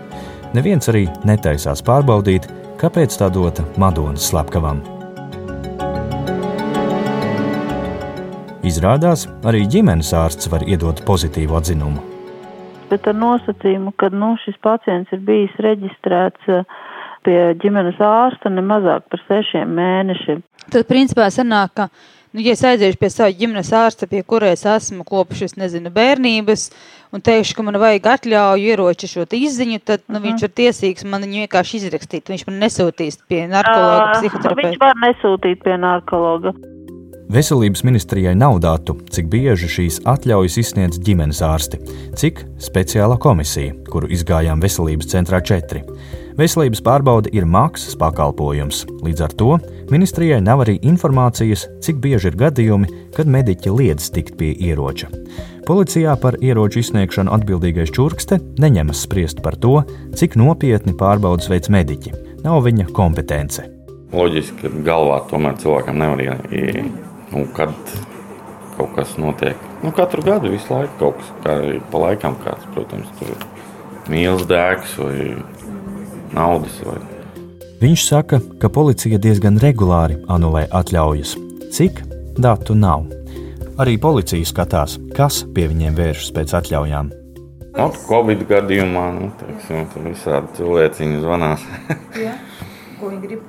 Neviens 0.58 0.90
arī 0.90 1.04
netaisās 1.28 1.84
pārbaudīt, 1.86 2.48
kāpēc 2.82 3.14
tā 3.20 3.28
dota 3.30 3.66
Madonas 3.78 4.26
slepkavam. 4.32 4.82
Izrādās, 8.66 9.28
arī 9.46 9.68
ģimenes 9.70 10.10
ārsts 10.18 10.50
var 10.50 10.66
iedot 10.66 11.06
pozitīvu 11.06 11.62
atzinumu. 11.62 12.02
Bet 12.90 13.06
ar 13.06 13.16
nosacījumu, 13.22 13.94
ka 14.02 14.10
nu, 14.10 14.34
šis 14.42 14.58
pacients 14.66 15.14
ir 15.14 15.22
bijis 15.28 15.54
reģistrēts 15.62 16.50
uh, 16.50 16.66
pie 17.28 17.38
ģimenes 17.62 18.00
ārsta 18.02 18.50
ne 18.50 18.64
mazāk 18.66 19.06
par 19.12 19.24
sešiem 19.28 19.78
mēnešiem. 19.78 20.44
Tad, 20.72 20.84
principā, 20.90 21.28
sanāk, 21.32 21.74
ka, 21.78 21.90
nu, 22.38 22.46
ja 22.46 22.54
es 22.54 22.62
aiziešu 22.62 23.00
pie 23.02 23.10
sava 23.10 23.34
ģimenes 23.34 23.72
ārsta, 23.74 24.08
pie 24.10 24.22
kuras 24.22 24.62
esmu 24.70 25.02
kopš, 25.08 25.42
es 25.48 25.58
nezinu, 25.58 25.90
bērnības, 25.94 26.68
un 27.16 27.24
teikšu, 27.26 27.58
ka 27.58 27.66
man 27.66 27.80
vajag 27.82 28.10
atļauju 28.14 28.72
ieroči 28.72 29.10
šo 29.10 29.26
izziņu, 29.26 29.82
tad 29.82 30.06
nu, 30.12 30.22
viņš 30.22 30.46
ir 30.46 30.54
tiesīgs 30.62 31.08
man 31.10 31.26
viņu 31.26 31.48
vienkārši 31.48 31.82
izrakstīt. 31.82 32.30
Viņš 32.30 32.46
man 32.50 32.62
nesūtīs 32.62 33.22
pie 33.26 33.48
narkologa, 33.50 34.12
Ā, 34.14 34.18
psihoterapeiта. 34.20 34.70
Viņš 34.70 34.82
var 34.86 35.00
nesūtīt 35.02 35.64
pie 35.66 35.78
narkologa. 35.82 36.54
Veselības 37.28 37.82
ministrijai 37.84 38.38
nav 38.40 38.62
datu, 38.64 38.94
cik 39.12 39.26
bieži 39.34 39.68
šīs 39.68 39.98
atļaujas 40.08 40.62
izsniedz 40.62 41.02
ģimenes 41.04 41.42
ārsti, 41.44 41.82
cik 42.16 42.46
speciāla 42.64 43.18
komisija, 43.20 43.74
kuru 43.92 44.08
izgājām 44.16 44.64
veselības 44.64 45.12
centrā 45.12 45.42
4. 45.44 45.84
Veselības 46.38 46.84
pārbaude 46.86 47.32
ir 47.34 47.48
maksas 47.50 47.96
pakalpojums, 47.98 48.84
līdz 49.02 49.22
ar 49.26 49.32
to 49.40 49.56
ministrijai 49.90 50.38
nav 50.46 50.62
arī 50.68 50.76
informācijas, 50.86 51.64
cik 51.82 51.98
bieži 52.04 52.30
ir 52.30 52.38
gadījumi, 52.38 52.92
kad 53.16 53.32
mediķi 53.34 53.74
liedz 53.74 54.12
tikt 54.14 54.36
pie 54.38 54.52
ieroča. 54.68 55.10
Policijā 55.66 56.14
par 56.22 56.38
ieroču 56.38 56.84
izsniegšanu 56.84 57.34
atbildīgais 57.34 57.90
čurkste 57.90 58.38
neņemas 58.62 59.02
spriest 59.08 59.42
par 59.42 59.58
to, 59.58 59.82
cik 60.14 60.38
nopietni 60.38 60.94
pārbaudas 61.00 61.50
veids 61.50 61.74
mediķi. 61.74 62.14
Nav 62.46 62.62
viņa 62.70 62.86
kompetence. 62.94 63.66
Loģiski, 64.14 64.62
ka 64.62 64.86
galvā 64.86 65.24
tomēr 65.34 65.58
cilvēkam 65.58 65.98
nevar 66.06 66.22
ienākt. 66.22 67.04
Nu, 67.34 67.48
kad 67.58 67.74
kaut 68.78 68.94
kas 68.94 69.18
notiek, 69.18 69.58
nu, 69.82 69.90
katru 69.90 70.22
gadu 70.24 70.54
visu 70.54 70.70
laiku 70.70 70.94
kaut 71.02 71.18
kas, 71.18 71.34
kā 71.44 71.60
pa 71.92 72.06
laikam 72.06 72.38
kāds, 72.46 72.70
protams, 72.78 73.10
tur 73.18 73.34
mīlas 74.08 74.46
dēks 74.48 75.00
vai 75.02 75.18
naudas. 76.36 76.80
Vai... 76.86 76.98
Viņš 77.82 78.08
saka, 78.08 78.40
ka 78.62 78.72
policija 78.74 79.20
diezgan 79.22 79.60
regulāri 79.62 80.18
anulē 80.34 80.66
atļaujas. 80.74 81.36
Cik 81.76 82.02
datu 82.42 82.74
nav? 82.78 83.06
Arī 83.78 84.00
policija 84.02 84.46
skatās, 84.50 84.98
kas 85.14 85.44
pie 85.54 85.68
viņiem 85.70 85.98
vēršas 85.98 86.34
pēc 86.34 86.56
atļaujām. 86.58 87.12
Nu, 87.78 87.92
Covid 88.08 88.42
gadījumā 88.50 89.04
nu, 89.14 89.28
teiksim, 89.38 89.84
tur 89.94 90.08
visādi 90.10 90.58
cilvēciņi 90.58 91.22
zvanās. 91.22 91.66
Jā. 92.26 92.34
Ko 92.98 93.12
viņi 93.12 93.22
grib? 93.22 93.44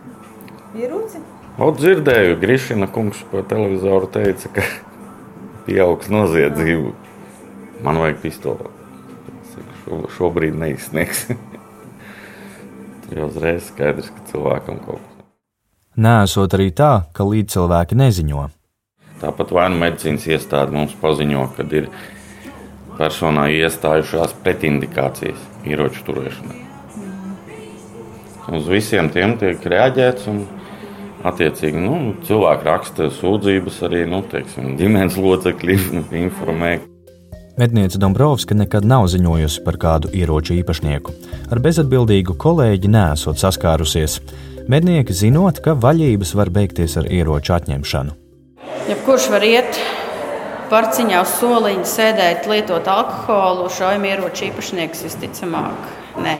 Ieroci? 0.76 1.22
O, 1.56 1.70
dzirdēju, 1.72 2.36
Grišina 2.42 2.90
kungs 2.92 3.22
pa 3.32 3.40
televizoru 3.48 4.10
teica, 4.12 4.52
ka 4.58 4.66
pieaugs 5.66 6.12
noziedzību. 6.12 6.92
Man 7.86 8.02
vajag 8.02 8.20
pistoli. 8.26 8.68
Šo, 9.80 10.02
šobrīd 10.18 10.60
neizsniegs. 10.60 11.30
Jau 13.08 13.28
uzreiz 13.30 13.70
skaidrs, 13.70 14.10
ka 14.12 14.26
cilvēkam 14.32 14.82
kaut 14.84 15.00
kas. 15.00 15.14
Nēsot 15.98 16.54
arī 16.54 16.68
tā, 16.76 16.92
ka 17.16 17.24
līdzcilvēki 17.26 17.96
neziņo. 17.98 18.44
Tāpat 19.18 19.50
vai 19.56 19.66
nu 19.72 19.80
medicīnas 19.80 20.28
iestāde 20.30 20.76
mums 20.76 20.92
paziņo, 21.00 21.48
kad 21.56 21.72
ir 21.74 21.88
personā 22.98 23.48
iestājušās 23.50 24.36
pretindikācijas 24.44 25.40
ieroču 25.66 26.04
turēšanai. 26.06 26.60
Uz 28.58 28.68
visiem 28.70 29.10
tiem 29.12 29.36
tiek 29.40 29.66
reaģēts. 29.74 30.30
Un, 30.30 30.46
Attiecīgi, 31.26 31.80
nu, 31.82 32.12
cilvēki 32.28 32.62
raksta 32.62 33.08
sūdzības 33.10 33.80
arī 33.88 34.04
nu, 34.06 34.20
teiksim, 34.30 34.76
ģimenes 34.78 35.16
locekļi 35.18 35.74
informē. 36.24 36.76
Medniece 37.58 37.98
Dombrovska 37.98 38.54
nekad 38.54 38.84
nav 38.86 39.08
ziņojusi 39.10 39.64
par 39.64 39.74
kādu 39.82 40.12
ieroču 40.14 40.54
īpašnieku. 40.60 41.10
Ar 41.50 41.58
bezatbildīgu 41.58 42.36
kolēģi 42.38 42.90
nesot 42.94 43.40
saskārusies. 43.42 44.20
Mednieki 44.70 45.16
zinot, 45.20 45.58
ka 45.64 45.74
vaļības 45.74 46.36
var 46.38 46.52
beigties 46.54 46.94
ar 47.00 47.08
ieroču 47.10 47.56
atņemšanu. 47.56 48.14
Jebkurš 48.92 49.26
var 49.34 49.46
iet 49.48 49.80
parciņā 50.70 51.24
uz 51.24 51.32
soliņa, 51.40 51.88
sēdēt, 51.96 52.46
lietot 52.46 52.92
alkoholu, 52.94 53.66
šaujam 53.74 54.06
ieroču 54.06 54.46
īpašnieks 54.52 55.02
visticamāk. 55.08 55.90
Nē. 56.22 56.36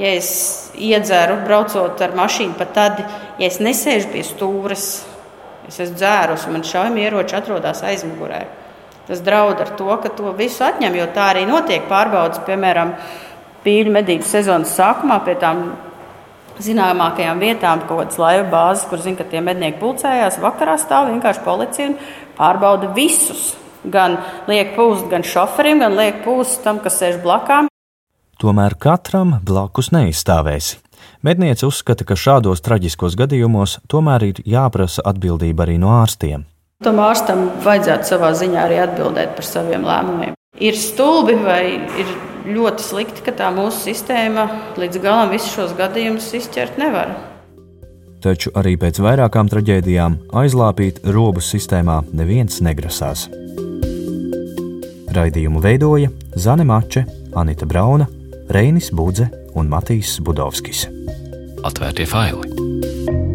Ja 0.00 0.14
es 0.22 0.32
iedzeru, 0.72 1.36
braucot 1.44 2.00
ar 2.00 2.16
mašīnu, 2.16 2.56
pat 2.56 2.72
tad, 2.80 3.04
ja 3.36 3.52
es 3.52 3.60
nesēžu 3.60 4.08
pie 4.16 4.24
stūres, 4.24 4.88
es 5.68 5.84
esmu 5.84 6.00
dzērus, 6.00 6.48
man 6.48 6.64
šaujami 6.64 7.04
ieroči 7.10 7.36
atrodas 7.42 7.84
aizmugurē. 7.84 8.61
Tas 9.12 9.20
draud 9.20 9.58
ar 9.60 9.68
to, 9.76 9.92
ka 10.00 10.08
to 10.08 10.30
visu 10.32 10.62
atņem, 10.64 10.94
jo 10.96 11.04
tā 11.12 11.26
arī 11.34 11.42
notiek 11.44 11.82
pārbaudas, 11.84 12.38
piemēram, 12.46 12.94
pīļu 13.60 13.90
medību 13.92 14.24
sezonas 14.24 14.70
sākumā 14.72 15.18
pie 15.26 15.34
tām 15.36 15.58
zināmākajām 16.64 17.42
vietām, 17.42 17.82
kaut 17.84 18.06
kādas 18.06 18.20
laivu 18.22 18.46
bāzes, 18.54 18.86
kur 18.88 19.02
zina, 19.04 19.18
ka 19.18 19.26
tie 19.28 19.42
mednieki 19.44 19.76
pulcējās. 19.82 20.38
Vakarā 20.40 20.78
stāv 20.80 21.10
vienkārši 21.10 21.44
policija 21.44 21.90
un 21.90 21.98
pārbauda 22.38 22.88
visus. 22.96 23.50
Gan 23.84 24.16
liek 24.48 24.72
pūst 24.78 25.10
gan 25.12 25.26
šoferim, 25.28 25.84
gan 25.84 25.98
liek 25.98 26.22
pūst 26.24 26.62
tam, 26.64 26.80
kas 26.80 26.96
sēž 27.02 27.18
blakām. 27.20 27.68
Tomēr 28.40 28.78
katram 28.80 29.34
blakus 29.44 29.92
neizstāvēsi. 29.92 30.78
Medniece 31.20 31.68
uzskata, 31.68 32.08
ka 32.08 32.16
šādos 32.16 32.64
traģiskos 32.64 33.18
gadījumos 33.20 33.76
tomēr 33.92 34.24
ir 34.30 34.40
jāprasa 34.48 35.04
atbildība 35.12 35.66
arī 35.66 35.76
no 35.84 35.92
ārstiem. 35.98 36.48
Tam 36.82 36.98
ārstam 36.98 37.44
vajadzētu 37.62 38.08
savā 38.10 38.32
ziņā 38.34 38.62
arī 38.66 38.80
atbildēt 38.82 39.36
par 39.36 39.46
saviem 39.46 39.84
lēmumiem. 39.86 40.34
Ir 40.62 40.78
stulbi 40.78 41.36
vai 41.38 41.64
ir 41.78 42.08
ļoti 42.46 42.82
slikti, 42.82 43.22
ka 43.26 43.34
tā 43.38 43.50
mūsu 43.54 43.84
sistēma 43.86 44.48
līdz 44.80 45.02
galam 45.02 45.30
visus 45.30 45.54
šos 45.54 45.76
gadījumus 45.78 46.32
izķert 46.40 46.80
nevar. 46.82 47.14
Taču 48.22 48.52
arī 48.58 48.76
pēc 48.78 49.00
vairākām 49.02 49.50
traģēdijām 49.50 50.18
aizlāpīt 50.42 51.00
robus 51.14 51.50
sistēmā 51.54 52.00
neviens 52.14 52.60
negrasās. 52.62 53.28
Raidījumu 55.12 55.62
veidoja 55.62 56.10
Zane 56.34 56.66
Mače, 56.66 57.04
Anita 57.36 57.66
Brauna, 57.68 58.08
Reinis 58.50 58.90
Budze 58.94 59.28
un 59.58 59.70
Matīs 59.70 60.16
Budovskis. 60.22 60.86
Atvērtie 61.66 62.08
faili! 62.10 63.30